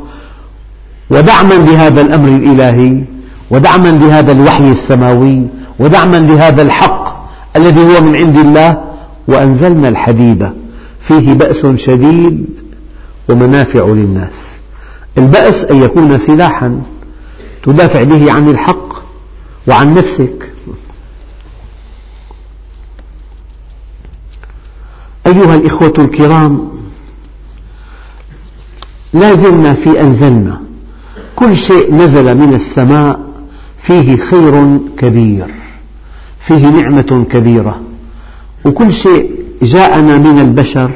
ودعما 1.11 1.55
لهذا 1.55 2.01
الأمر 2.01 2.29
الإلهي 2.29 3.05
ودعما 3.51 3.89
لهذا 3.89 4.33
الوحي 4.33 4.73
السماوي 4.73 5.47
ودعما 5.79 6.17
لهذا 6.17 6.63
الحق 6.63 7.29
الذي 7.57 7.81
هو 7.81 8.01
من 8.01 8.17
عند 8.17 8.39
الله 8.39 8.85
وأنزلنا 9.29 9.89
الحديد 9.89 10.53
فيه 11.09 11.35
بأس 11.35 11.67
شديد 11.67 12.47
ومنافع 13.29 13.85
للناس. 13.87 14.47
البأس 15.19 15.65
أن 15.65 15.83
يكون 15.83 16.19
سلاحا 16.19 16.83
تدافع 17.63 18.03
به 18.03 18.33
عن 18.33 18.49
الحق 18.49 18.93
وعن 19.69 19.95
نفسك. 19.95 20.53
أيها 25.27 25.55
الإخوة 25.55 25.95
الكرام 25.99 26.69
لا 29.13 29.35
زلنا 29.35 29.75
في 29.75 30.01
أنزلنا. 30.01 30.61
كل 31.37 31.57
شيء 31.57 31.95
نزل 31.95 32.39
من 32.39 32.55
السماء 32.55 33.21
فيه 33.87 34.17
خير 34.17 34.79
كبير. 34.99 35.55
فيه 36.49 36.69
نعمة 36.69 37.27
كبيرة. 37.31 37.81
وكل 38.65 38.93
شيء 38.93 39.31
جاءنا 39.63 40.17
من 40.17 40.39
البشر 40.39 40.91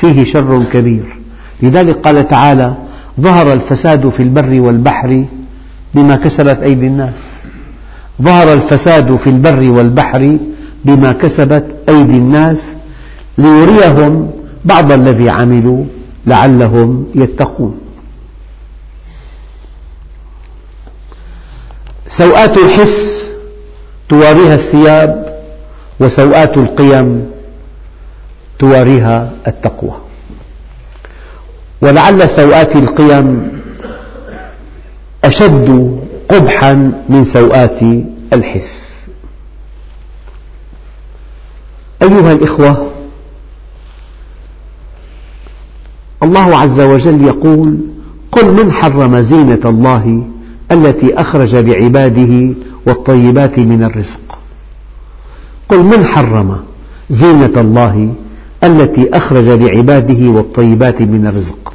فيه 0.00 0.24
شر 0.24 0.64
كبير. 0.72 1.16
لذلك 1.62 1.96
قال 1.96 2.28
تعالى 2.28 2.74
ظهر 3.20 3.52
الفساد 3.52 4.08
في 4.08 4.22
البر 4.22 4.60
والبحر 4.60 5.24
بما 5.94 6.16
كسبت 6.16 6.62
أيدي 6.62 6.86
الناس. 6.86 7.20
ظهر 8.22 8.52
الفساد 8.52 9.16
في 9.16 9.30
البر 9.30 9.70
والبحر 9.70 10.38
بما 10.84 11.12
كسبت 11.12 11.76
أيدي 11.88 12.16
الناس 12.16 12.66
ليريهم 13.38 14.30
بعض 14.64 14.92
الذي 14.92 15.30
عملوا 15.30 15.84
لعلهم 16.26 17.06
يتقون. 17.14 17.78
سوءات 22.08 22.58
الحس 22.58 23.25
تواريها 24.08 24.54
الثياب 24.54 25.38
وسوءات 26.00 26.56
القيم 26.56 27.30
تواريها 28.58 29.30
التقوى. 29.46 29.96
ولعل 31.80 32.28
سوءات 32.28 32.76
القيم 32.76 33.52
أشد 35.24 36.00
قبحا 36.28 36.92
من 37.08 37.24
سوءات 37.24 37.82
الحس. 38.32 38.86
أيها 42.02 42.32
الإخوة 42.32 42.90
الله 46.22 46.58
عز 46.58 46.80
وجل 46.80 47.24
يقول 47.24 47.78
قل 48.32 48.52
من 48.52 48.72
حرم 48.72 49.20
زينة 49.22 49.60
الله 49.64 50.26
التي 50.72 51.14
أخرج 51.14 51.54
لعباده 51.54 52.54
والطيبات 52.86 53.58
من 53.58 53.82
الرزق. 53.82 54.38
قل 55.68 55.82
من 55.82 56.04
حرم 56.04 56.60
زينة 57.10 57.60
الله 57.60 58.14
التي 58.64 59.16
أخرج 59.16 59.44
لعباده 59.44 60.28
والطيبات 60.30 61.02
من 61.02 61.26
الرزق؟ 61.26 61.72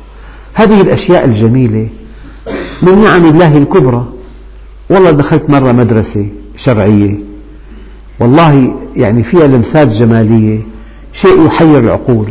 هذه 0.54 0.82
الأشياء 0.82 1.26
الجميلة 1.26 1.88
من 2.82 3.00
نعم 3.04 3.26
الله 3.26 3.58
الكبرى. 3.58 4.06
والله 4.90 5.12
دخلت 5.12 5.50
مرة 5.50 5.72
مدرسة 5.72 6.26
شرعية. 6.58 7.16
والله 8.20 8.74
يعني 8.96 9.24
فيها 9.24 9.48
لمسات 9.48 9.88
جمالية. 9.88 10.60
شيء 11.14 11.46
يحير 11.46 11.80
العقول. 11.80 12.30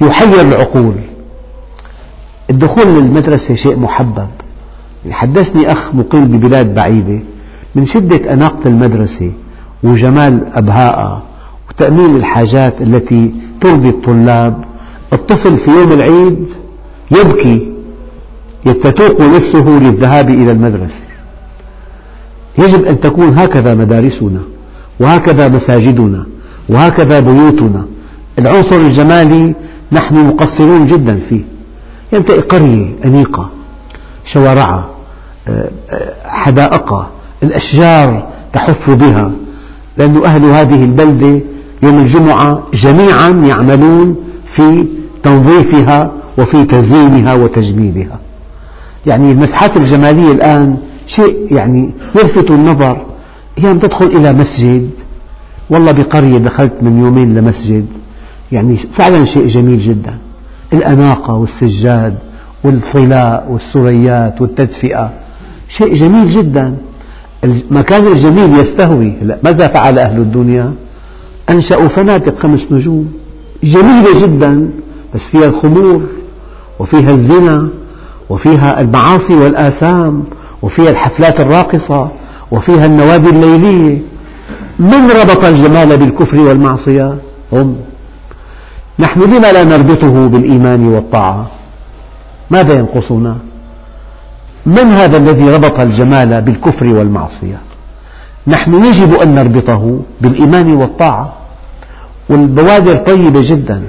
يحير 0.00 0.40
العقول. 0.40 0.94
الدخول 2.50 2.86
للمدرسة 2.86 3.54
شيء 3.54 3.76
محبب. 3.76 4.28
حدثني 5.10 5.72
أخ 5.72 5.94
مقيم 5.94 6.24
ببلاد 6.24 6.74
بعيدة 6.74 7.20
من 7.74 7.86
شدة 7.86 8.32
أناقة 8.32 8.66
المدرسة 8.66 9.32
وجمال 9.82 10.46
أبهائها 10.52 11.22
وتأمين 11.70 12.16
الحاجات 12.16 12.82
التي 12.82 13.34
ترضي 13.60 13.88
الطلاب. 13.88 14.64
الطفل 15.12 15.56
في 15.56 15.70
يوم 15.70 15.92
العيد 15.92 16.46
يبكي 17.10 17.72
تتوق 18.64 19.20
نفسه 19.20 19.68
للذهاب 19.68 20.30
إلى 20.30 20.52
المدرسة. 20.52 21.02
يجب 22.58 22.84
أن 22.84 23.00
تكون 23.00 23.38
هكذا 23.38 23.74
مدارسنا 23.74 24.40
وهكذا 25.00 25.48
مساجدنا 25.48 26.26
وهكذا 26.68 27.20
بيوتنا. 27.20 27.84
العنصر 28.38 28.76
الجمالي 28.76 29.54
نحن 29.92 30.26
مقصرون 30.26 30.86
جدا 30.86 31.20
فيه. 31.28 31.42
ينتهي 32.12 32.40
قرية 32.40 32.88
أنيقة 33.04 33.50
شوارعها. 34.24 34.91
حدائقها 36.24 37.10
الأشجار 37.42 38.28
تحف 38.52 38.90
بها 38.90 39.30
لأن 39.98 40.24
أهل 40.24 40.44
هذه 40.44 40.84
البلدة 40.84 41.40
يوم 41.82 41.98
الجمعة 41.98 42.62
جميعا 42.74 43.28
يعملون 43.30 44.16
في 44.54 44.86
تنظيفها 45.22 46.12
وفي 46.38 46.64
تزيينها 46.64 47.34
وتجميلها 47.34 48.18
يعني 49.06 49.32
المسحات 49.32 49.76
الجمالية 49.76 50.32
الآن 50.32 50.76
شيء 51.06 51.46
يعني 51.50 51.90
يلفت 52.14 52.50
النظر. 52.50 53.06
أحيانا 53.58 53.80
تدخل 53.80 54.06
إلى 54.06 54.32
مسجد. 54.32 54.90
والله 55.70 55.92
بقرية 55.92 56.38
دخلت 56.38 56.72
من 56.82 57.00
يومين 57.00 57.34
لمسجد. 57.34 57.86
يعني 58.52 58.76
فعلا 58.76 59.24
شيء 59.24 59.46
جميل 59.46 59.80
جدا. 59.80 60.18
الأناقة 60.72 61.34
والسجاد 61.34 62.14
والطلاء 62.64 63.46
والسريات 63.50 64.40
والتدفئة. 64.40 65.10
شيء 65.78 65.94
جميل 65.94 66.28
جدا. 66.30 66.76
المكان 67.44 68.06
الجميل 68.06 68.58
يستهوي. 68.58 69.12
ماذا 69.42 69.68
فعل 69.68 69.98
أهل 69.98 70.16
الدنيا؟ 70.16 70.72
أنشأوا 71.50 71.88
فنادق 71.88 72.38
خمس 72.38 72.60
نجوم. 72.70 73.12
جميلة 73.64 74.22
جدا 74.22 74.70
بس 75.14 75.20
فيها 75.20 75.46
الخمور 75.46 76.02
وفيها 76.78 77.10
الزنا 77.10 77.68
وفيها 78.30 78.80
المعاصي 78.80 79.34
والآثام 79.34 80.24
وفيها 80.62 80.90
الحفلات 80.90 81.40
الراقصة 81.40 82.08
وفيها 82.50 82.86
النوادي 82.86 83.30
الليلية. 83.30 83.98
من 84.78 85.10
ربط 85.10 85.44
الجمال 85.44 85.96
بالكفر 85.96 86.38
والمعصية؟ 86.38 87.16
هم. 87.52 87.76
نحن 88.98 89.20
لما 89.20 89.52
لا 89.52 89.64
نربطه 89.64 90.26
بالإيمان 90.26 90.86
والطاعة؟ 90.86 91.50
ماذا 92.50 92.74
ينقصنا؟ 92.74 93.36
من 94.66 94.92
هذا 94.92 95.16
الذي 95.16 95.50
ربط 95.50 95.80
الجمال 95.80 96.42
بالكفر 96.42 96.86
والمعصية؟ 96.86 97.58
نحن 98.46 98.84
يجب 98.84 99.14
أن 99.14 99.34
نربطه 99.34 100.00
بالإيمان 100.20 100.74
والطاعة 100.74 101.32
والبوادر 102.28 102.96
طيبة 102.96 103.40
جدا. 103.42 103.82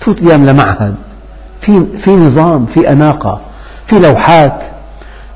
تفوت 0.00 0.22
أيام 0.22 0.46
لمعهد 0.46 0.94
في, 1.60 1.86
في 2.04 2.10
نظام 2.10 2.66
في 2.66 2.92
أناقة 2.92 3.40
في 3.86 3.98
لوحات. 3.98 4.62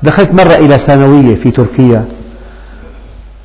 دخلت 0.03 0.31
مرة 0.33 0.55
إلى 0.55 0.77
ثانوية 0.77 1.35
في 1.35 1.51
تركيا. 1.51 2.05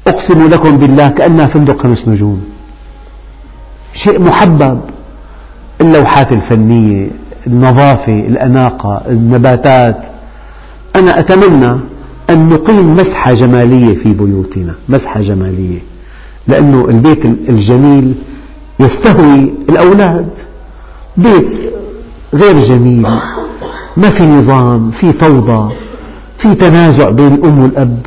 أقسم 0.07 0.49
لكم 0.49 0.79
بالله 0.79 1.09
كأنها 1.09 1.47
فندق 1.47 1.83
خمس 1.83 2.09
نجوم. 2.09 2.45
شيء 3.95 4.21
محبب. 4.21 4.81
اللوحات 5.81 6.33
الفنية 6.33 7.09
النظافة 7.47 8.19
الأناقة 8.19 9.03
النباتات. 9.09 10.12
أنا 10.97 11.19
أتمنى 11.19 11.77
أن 12.31 12.49
نقيم 12.49 12.97
مسحة 12.97 13.33
جمالية 13.35 13.95
في 13.95 14.13
بيوتنا 14.13 14.75
مسحة 14.89 15.21
جمالية 15.21 15.79
لأن 16.49 16.85
البيت 16.89 17.25
الجميل 17.25 18.15
يستهوي 18.81 19.53
الأولاد. 19.69 20.29
بيت 21.17 21.73
غير 22.35 22.59
جميل 22.63 23.07
ما 23.97 24.11
في 24.11 24.27
نظام 24.27 24.91
في 24.91 25.13
فوضى 25.13 25.75
في 26.39 26.55
تنازع 26.55 27.11
بين 27.11 27.35
الأم 27.35 27.63
والأب. 27.63 27.99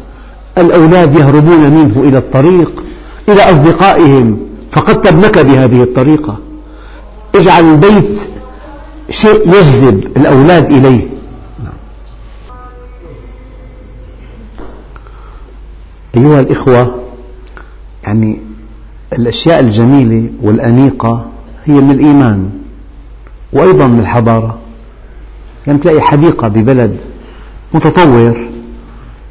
الأولاد 0.58 1.16
يهربون 1.16 1.70
منه 1.70 2.00
إلى 2.04 2.18
الطريق 2.18 2.84
إلى 3.30 3.52
أصدقائهم. 3.52 4.38
فقد 4.72 5.02
تبنك 5.02 5.40
بهذه 5.40 5.84
الطريقة. 5.84 6.38
اجعل 7.36 7.64
البيت 7.64 8.20
شيء 9.10 9.48
يجذب 9.48 10.18
الأولاد 10.18 10.72
إليه. 10.72 11.08
أيها 16.16 16.40
الإخوة 16.40 16.96
يعني 18.04 18.40
الأشياء 19.14 19.60
الجميلة 19.60 20.30
والأنيقة 20.42 21.26
هي 21.66 21.74
من 21.74 21.92
الإيمان 21.92 22.50
وأيضا 23.54 23.88
من 23.88 24.00
الحضارة. 24.00 24.58
يعني 25.68 25.80
تلاقي 25.80 26.02
حديقة 26.02 26.48
ببلد 26.48 26.98
متطور 27.74 28.48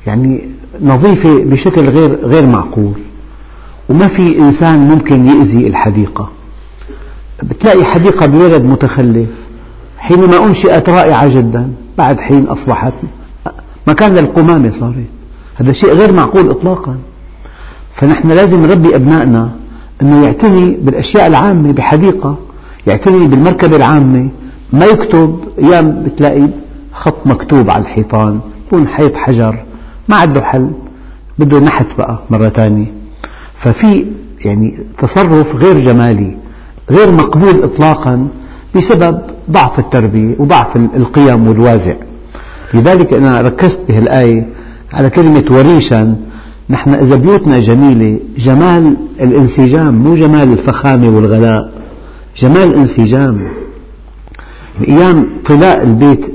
يعني 0.07 0.49
نظيفة 0.83 1.45
بشكل 1.45 1.89
غير 1.89 2.19
غير 2.25 2.47
معقول 2.47 2.93
وما 3.89 4.09
في 4.09 4.39
إنسان 4.39 4.79
ممكن 4.81 5.27
يؤذي 5.27 5.67
الحديقة. 5.69 6.31
بتلاقي 7.43 7.85
حديقة 7.85 8.27
ببلد 8.27 8.65
متخلف 8.65 9.29
حينما 9.99 10.47
أنشئت 10.47 10.89
رائعة 10.89 11.29
جدا 11.35 11.73
بعد 11.99 12.21
حين 12.21 12.45
أصبحت 12.47 12.93
مكان 13.87 14.15
للقمامة 14.15 14.71
صارت. 14.71 15.14
هذا 15.55 15.73
شيء 15.73 15.93
غير 15.93 16.13
معقول 16.13 16.51
إطلاقا. 16.51 16.97
فنحن 17.95 18.29
لازم 18.29 18.67
نربي 18.67 18.97
أبنائنا 18.97 19.51
أنه 20.03 20.25
يعتني 20.27 20.77
بالأشياء 20.83 21.27
العامة 21.27 21.73
بحديقة 21.73 22.39
يعتني 22.87 23.27
بالمركبة 23.27 23.77
العامة. 23.77 24.29
ما 24.73 24.85
يكتب 24.85 25.39
أيام 25.59 26.03
بتلاقي 26.03 26.49
خط 26.93 27.27
مكتوب 27.27 27.71
على 27.71 27.83
الحيطان 27.83 28.41
يكون 28.67 28.89
حيط 28.89 29.17
حجر 29.17 29.57
ما 30.09 30.17
عاد 30.17 30.35
له 30.35 30.41
حل 30.41 30.71
بده 31.39 31.61
نحت 31.61 31.87
بقى 31.99 32.19
مرة 32.31 32.49
ثانية 32.49 32.87
ففي 33.59 34.07
يعني 34.45 34.79
تصرف 34.99 35.57
غير 35.57 35.79
جمالي 35.81 36.37
غير 36.91 37.11
مقبول 37.11 37.63
إطلاقا 37.63 38.29
بسبب 38.77 39.19
ضعف 39.51 39.79
التربية 39.79 40.35
وضعف 40.39 40.77
القيم 40.77 41.49
والوازع. 41.49 41.95
لذلك 42.75 43.13
أنا 43.13 43.41
ركزت 43.41 43.81
بهالآية 43.89 44.47
على 44.95 45.11
كلمة 45.11 45.45
وريشا 45.51 46.17
نحن 46.71 46.95
إذا 46.95 47.17
بيوتنا 47.17 47.59
جميلة 47.59 48.19
جمال 48.39 48.97
الانسجام 49.21 49.95
مو 49.95 50.15
جمال 50.15 50.53
الفخامة 50.53 51.09
والغلاء 51.09 51.73
جمال 52.39 52.63
الانسجام 52.63 53.41
بأيام 54.81 55.27
طلاء 55.47 55.83
البيت 55.83 56.31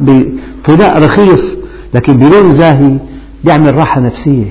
بطلاء 0.00 1.04
رخيص 1.04 1.42
لكن 1.94 2.16
بلون 2.16 2.52
زاهي 2.52 2.96
يعمل 3.44 3.74
راحة 3.74 4.00
نفسية. 4.00 4.44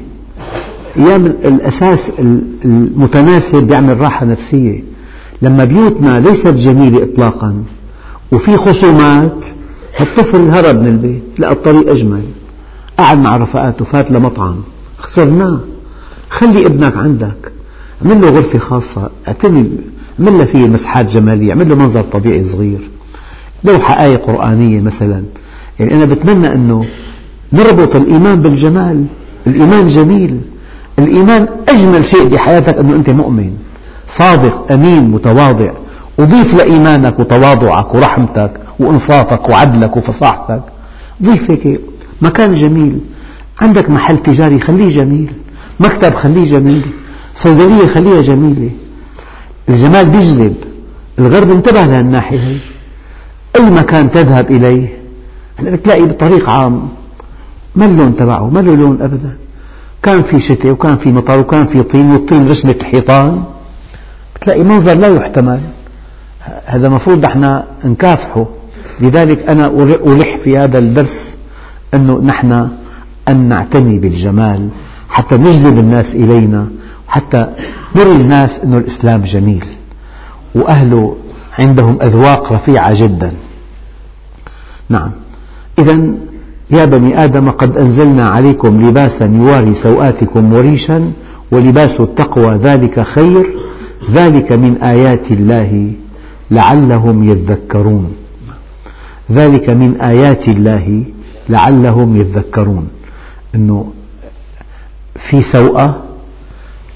أيام 0.97 1.25
الأساس 1.25 2.11
المتناسب 2.65 3.71
يعمل 3.71 3.99
راحة 3.99 4.25
نفسية. 4.25 4.83
لما 5.41 5.63
بيوتنا 5.63 6.19
ليست 6.19 6.47
جميلة 6.47 7.03
إطلاقا 7.03 7.63
وفي 8.31 8.57
خصومات 8.57 9.35
الطفل 10.01 10.49
هرب 10.49 10.75
من 10.81 10.87
البيت 10.87 11.23
لقى 11.39 11.51
الطريق 11.51 11.89
أجمل. 11.89 12.23
قعد 12.97 13.19
مع 13.19 13.37
رفقاته 13.37 13.85
فات 13.85 14.11
لمطعم. 14.11 14.55
خسرناه. 14.99 15.59
خلي 16.29 16.65
ابنك 16.65 16.97
عندك. 16.97 17.51
اعمل 18.05 18.21
له 18.21 18.29
غرفة 18.29 18.59
خاصة. 18.59 19.09
اعتني 19.27 19.69
اعمل 20.19 20.37
له 20.37 20.45
فيه 20.45 20.67
مسحات 20.67 21.05
جمالية. 21.05 21.49
اعمل 21.49 21.69
له 21.69 21.75
منظر 21.75 22.01
طبيعي 22.01 22.45
صغير. 22.45 22.89
لوحة 23.63 24.03
آية 24.05 24.17
قرآنية 24.17 24.81
مثلا. 24.81 25.23
يعني 25.79 25.93
أنا 25.93 26.05
بتمنى 26.05 26.53
أنه 26.53 26.85
نربط 27.53 27.95
الإيمان 27.95 28.41
بالجمال. 28.41 29.05
الإيمان 29.47 29.87
جميل. 29.87 30.41
الإيمان 30.99 31.47
أجمل 31.69 32.05
شيء 32.05 32.27
بحياتك 32.27 32.77
أنه 32.77 32.95
أنت 32.95 33.09
مؤمن. 33.09 33.53
صادق 34.09 34.71
أمين 34.71 35.09
متواضع. 35.09 35.71
وضيف 36.19 36.53
لإيمانك 36.53 37.19
وتواضعك 37.19 37.95
ورحمتك 37.95 38.51
وإنصافك 38.79 39.49
وعدلك 39.49 39.97
وفصاحتك. 39.97 40.61
ضيف 41.23 41.51
هيك 41.51 41.79
مكان 42.23 42.55
جميل. 42.55 42.99
عندك 43.61 43.89
محل 43.89 44.17
تجاري 44.17 44.59
خليه 44.59 44.89
جميل. 44.89 45.33
مكتب 45.79 46.13
خليه 46.13 46.45
جميل. 46.51 46.85
صيدلية 47.35 47.87
خليها 47.87 48.21
جميلة. 48.21 48.71
الجمال 49.69 50.09
بيجذب. 50.09 50.55
الغرب 51.19 51.51
انتبه 51.51 51.85
لهالناحية 51.85 52.39
هي. 52.39 52.57
أي 53.55 53.69
مكان 53.69 54.11
تذهب 54.11 54.51
إليه؟ 54.51 54.87
هلا 55.57 55.71
بتلاقي 55.71 56.01
بطريق 56.01 56.49
عام. 56.49 56.89
ما 57.75 57.85
اللون 57.85 58.15
تبعه؟ 58.15 58.49
ما 58.49 58.59
له 58.59 58.75
لون 58.75 59.01
أبدا. 59.01 59.37
كان 60.03 60.23
في 60.23 60.39
شتاء 60.39 60.71
وكان 60.71 60.95
في 60.97 61.09
مطر 61.09 61.39
وكان 61.39 61.67
في 61.67 61.83
طين 61.83 62.11
والطين 62.11 62.49
رسمة 62.49 62.75
الحيطان. 62.81 63.43
بتلاقي 64.35 64.63
منظر 64.63 64.93
لا 64.93 65.07
يحتمل. 65.07 65.61
هذا 66.65 66.87
المفروض 66.87 67.25
نحن 67.25 67.63
نكافحه. 67.85 68.45
لذلك 69.01 69.49
أنا 69.49 69.67
ألح 70.07 70.37
في 70.43 70.57
هذا 70.57 70.79
الدرس. 70.79 71.32
أنه 71.93 72.21
نحن 72.21 72.69
أن 73.27 73.49
نعتني 73.49 73.99
بالجمال 73.99 74.69
حتى 75.09 75.35
نجذب 75.37 75.79
الناس 75.79 76.15
إلينا 76.15 76.67
حتى 77.07 77.47
نري 77.95 78.15
الناس 78.15 78.59
أن 78.59 78.73
الإسلام 78.73 79.21
جميل 79.21 79.65
وأهله 80.55 81.15
عندهم 81.59 81.97
أذواق 82.01 82.53
رفيعة 82.53 82.93
جدا. 82.93 83.31
نعم. 84.89 85.11
إذا 85.79 86.01
يا 86.71 86.85
بني 86.85 87.23
آدم 87.23 87.49
قد 87.49 87.77
أنزلنا 87.77 88.29
عليكم 88.29 88.89
لباسا 88.89 89.25
يواري 89.25 89.73
سوآتكم 89.75 90.53
وريشا 90.53 91.11
ولباس 91.51 92.01
التقوى 92.01 92.55
ذلك 92.55 92.99
خير 92.99 93.45
ذلك 94.11 94.51
من 94.51 94.77
آيات 94.81 95.31
الله 95.31 95.91
لعلهم 96.51 97.29
يذكرون. 97.29 98.11
ذلك 99.31 99.69
من 99.69 100.01
آيات 100.01 100.47
الله 100.47 101.03
لعلهم 101.49 102.15
يذكرون 102.15 102.87
أنه 103.55 103.93
في 105.29 105.43
سوءة 105.43 106.03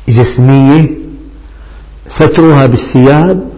جسمية 0.09 0.89
سترها 2.09 2.65
بالثياب 2.65 3.49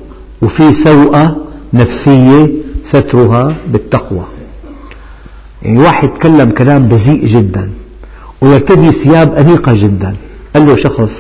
وفي 0.42 0.74
سوءة 0.74 1.38
نفسية 1.74 2.50
سترها 2.84 3.56
بالتقوى. 3.68 4.26
يعني 5.62 5.78
واحد 5.78 6.10
تكلم 6.10 6.52
كلام 6.52 6.88
بذيء 6.88 7.26
جدا 7.26 7.70
ويرتدي 8.42 8.92
ثياب 8.92 9.34
أنيقة 9.34 9.74
جدا. 9.74 10.16
قال 10.56 10.66
له 10.66 10.76
شخص 10.76 11.12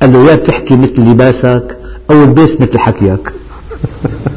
قال 0.00 0.12
له 0.12 0.30
يا 0.30 0.34
بتحكي 0.34 0.76
مثل 0.76 1.00
لباسك 1.00 1.76
أو 2.10 2.24
البس 2.24 2.60
مثل 2.60 2.78
حكيك. 2.78 3.32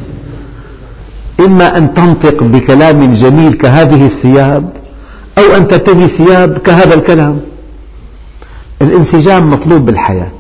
إما 1.50 1.78
أن 1.78 1.94
تنطق 1.94 2.44
بكلام 2.44 3.14
جميل 3.14 3.54
كهذه 3.54 4.06
الثياب 4.06 4.72
أو 5.38 5.58
أن 5.58 5.68
ترتدي 5.68 6.08
ثياب 6.08 6.58
كهذا 6.58 6.94
الكلام. 6.96 7.42
الانسجام 8.82 9.52
مطلوب 9.52 9.86
بالحياة. 9.86 10.32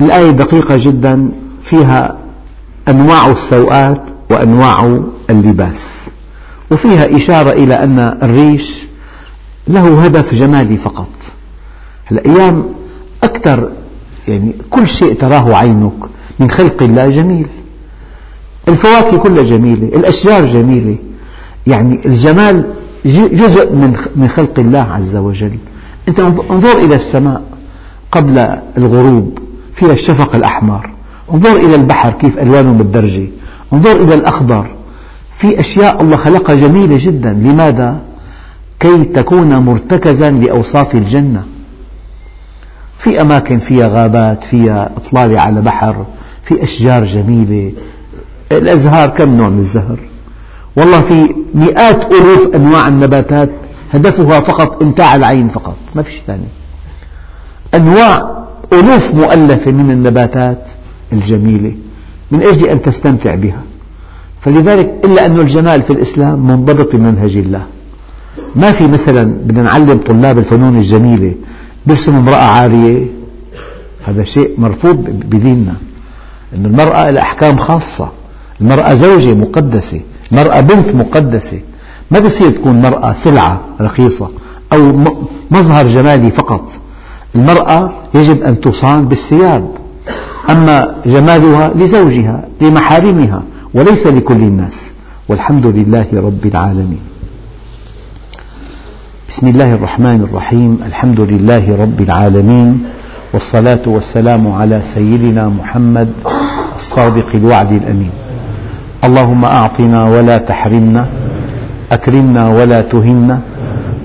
الآية 0.00 0.30
دقيقة 0.30 0.76
جدا 0.76 1.28
فيها 1.62 2.16
أنواع 2.88 3.30
السوءات 3.30 4.02
وأنواع 4.30 5.00
اللباس. 5.30 6.08
وفيها 6.70 7.16
إشارة 7.16 7.50
إلى 7.52 7.74
أن 7.74 7.98
الريش 8.22 8.84
له 9.68 10.04
هدف 10.04 10.34
جمالي 10.34 10.76
فقط. 10.76 11.10
الأيام 12.12 12.64
أكثر 13.22 13.70
يعني 14.28 14.54
كل 14.70 14.88
شيء 14.88 15.14
تراه 15.14 15.56
عينك 15.56 15.92
من 16.38 16.50
خلق 16.50 16.82
الله 16.82 17.10
جميل. 17.10 17.46
الفواكه 18.68 19.16
كلها 19.16 19.42
جميلة 19.42 19.88
الأشجار 19.88 20.46
جميلة. 20.46 20.96
يعني 21.66 22.06
الجمال 22.06 22.64
جزء 23.32 23.72
من 24.16 24.28
خلق 24.28 24.58
الله 24.58 24.78
عز 24.78 25.16
وجل. 25.16 25.58
أنت 26.08 26.20
انظر 26.20 26.78
إلى 26.78 26.94
السماء 26.94 27.42
قبل 28.12 28.38
الغروب 28.78 29.38
فيها 29.74 29.92
الشفق 29.92 30.34
الأحمر. 30.34 30.90
انظر 31.32 31.56
إلى 31.56 31.74
البحر 31.74 32.12
كيف 32.12 32.38
ألوانه 32.38 32.72
متدرجة. 32.72 33.26
انظر 33.72 33.96
إلى 34.02 34.14
الأخضر. 34.14 34.66
في 35.38 35.60
أشياء 35.60 36.02
الله 36.02 36.16
خلقها 36.16 36.54
جميلة 36.54 36.96
جدا. 37.00 37.32
لماذا؟ 37.32 38.00
كي 38.80 39.04
تكون 39.04 39.56
مرتكزا 39.56 40.30
لأوصاف 40.30 40.94
الجنة. 40.94 41.42
في 42.98 43.20
أماكن 43.20 43.58
فيها 43.58 43.88
غابات 43.88 44.44
فيها 44.44 44.90
إطلالة 44.96 45.40
على 45.40 45.60
بحر 45.60 46.06
في 46.44 46.64
أشجار 46.64 47.04
جميلة 47.04 47.72
الأزهار 48.52 49.08
كم 49.08 49.36
نوع 49.36 49.48
من 49.48 49.58
الزهر؟ 49.58 49.98
والله 50.76 51.00
في 51.00 51.34
مئات 51.54 52.12
ألوف 52.12 52.54
أنواع 52.54 52.88
النباتات 52.88 53.50
هدفها 53.92 54.40
فقط 54.40 54.82
إمتاع 54.82 55.14
العين 55.14 55.48
فقط 55.48 55.76
ما 55.94 56.02
في 56.02 56.10
شيء 56.10 56.22
ثاني. 56.26 56.48
أنواع 57.74 58.38
ألوف 58.72 59.14
مؤلفة 59.14 59.70
من 59.70 59.90
النباتات 59.90 60.68
الجميلة 61.12 61.72
من 62.30 62.42
أجل 62.42 62.66
أن 62.66 62.82
تستمتع 62.82 63.34
بها. 63.34 63.62
فلذلك 64.40 64.94
إلا 65.04 65.26
أن 65.26 65.40
الجمال 65.40 65.82
في 65.82 65.92
الإسلام 65.92 66.46
منضبط 66.46 66.96
بمنهج 66.96 67.36
الله. 67.36 67.66
ما 68.56 68.72
في 68.72 68.86
مثلا 68.86 69.24
بدنا 69.24 69.62
نعلم 69.62 69.98
طلاب 69.98 70.38
الفنون 70.38 70.76
الجميلة 70.76 71.34
برسم 71.86 72.16
امرأة 72.16 72.44
عارية 72.44 73.06
هذا 74.04 74.24
شيء 74.24 74.50
مرفوض 74.58 74.96
بديننا 75.10 75.74
أن 76.56 76.66
المرأة 76.66 77.10
لها 77.10 77.22
أحكام 77.22 77.56
خاصة. 77.56 78.08
المرأة 78.60 78.94
زوجة 78.94 79.34
مقدسة 79.34 80.00
المرأة 80.32 80.60
بنت 80.60 80.94
مقدسة. 80.94 81.60
ما 82.10 82.18
بصير 82.20 82.50
تكون 82.50 82.82
مرأة 82.82 83.14
سلعة 83.24 83.60
رخيصة 83.80 84.28
أو 84.72 84.92
مظهر 85.50 85.86
جمالي 85.86 86.30
فقط. 86.30 86.70
المرأة 87.34 87.92
يجب 88.14 88.42
أن 88.42 88.60
تصان 88.60 89.08
بالثياب. 89.08 89.68
أما 90.50 90.94
جمالها 91.06 91.72
لزوجها 91.74 92.44
لمحارمها 92.60 93.42
وليس 93.74 94.06
لكل 94.06 94.34
الناس. 94.34 94.90
والحمد 95.28 95.66
لله 95.66 96.06
رب 96.14 96.46
العالمين. 96.46 97.00
بسم 99.28 99.46
الله 99.46 99.74
الرحمن 99.74 100.26
الرحيم. 100.30 100.78
الحمد 100.86 101.20
لله 101.20 101.76
رب 101.76 102.00
العالمين. 102.00 102.86
والصلاة 103.34 103.82
والسلام 103.86 104.52
على 104.52 104.82
سيدنا 104.94 105.48
محمد 105.48 106.08
الصادق 106.76 107.26
الوعد 107.34 107.72
الأمين. 107.72 108.10
اللهم 109.04 109.44
أعطنا 109.44 110.00
ولا 110.08 110.38
تحرمنا 110.38 111.06
أكرمنا 111.92 112.48
ولا 112.48 112.80
تهنا 112.82 113.40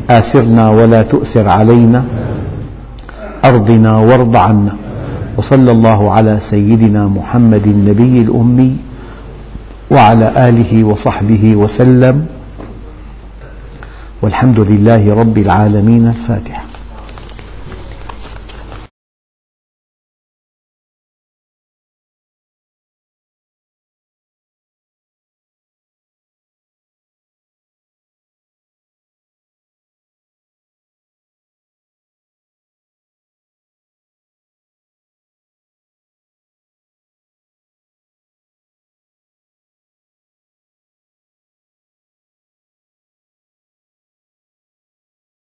آثرنا 0.09 0.69
ولا 0.69 1.01
تؤثر 1.03 1.49
علينا 1.49 2.03
أرضنا 3.45 3.97
وارض 3.97 4.35
عنا 4.35 4.73
وصلى 5.37 5.71
الله 5.71 6.11
على 6.11 6.39
سيدنا 6.49 7.07
محمد 7.07 7.65
النبي 7.67 8.21
الأمي 8.21 8.77
وعلى 9.91 10.49
آله 10.49 10.83
وصحبه 10.83 11.55
وسلم 11.55 12.25
والحمد 14.21 14.59
لله 14.59 15.13
رب 15.15 15.37
العالمين 15.37 16.07
الفاتحة. 16.07 16.72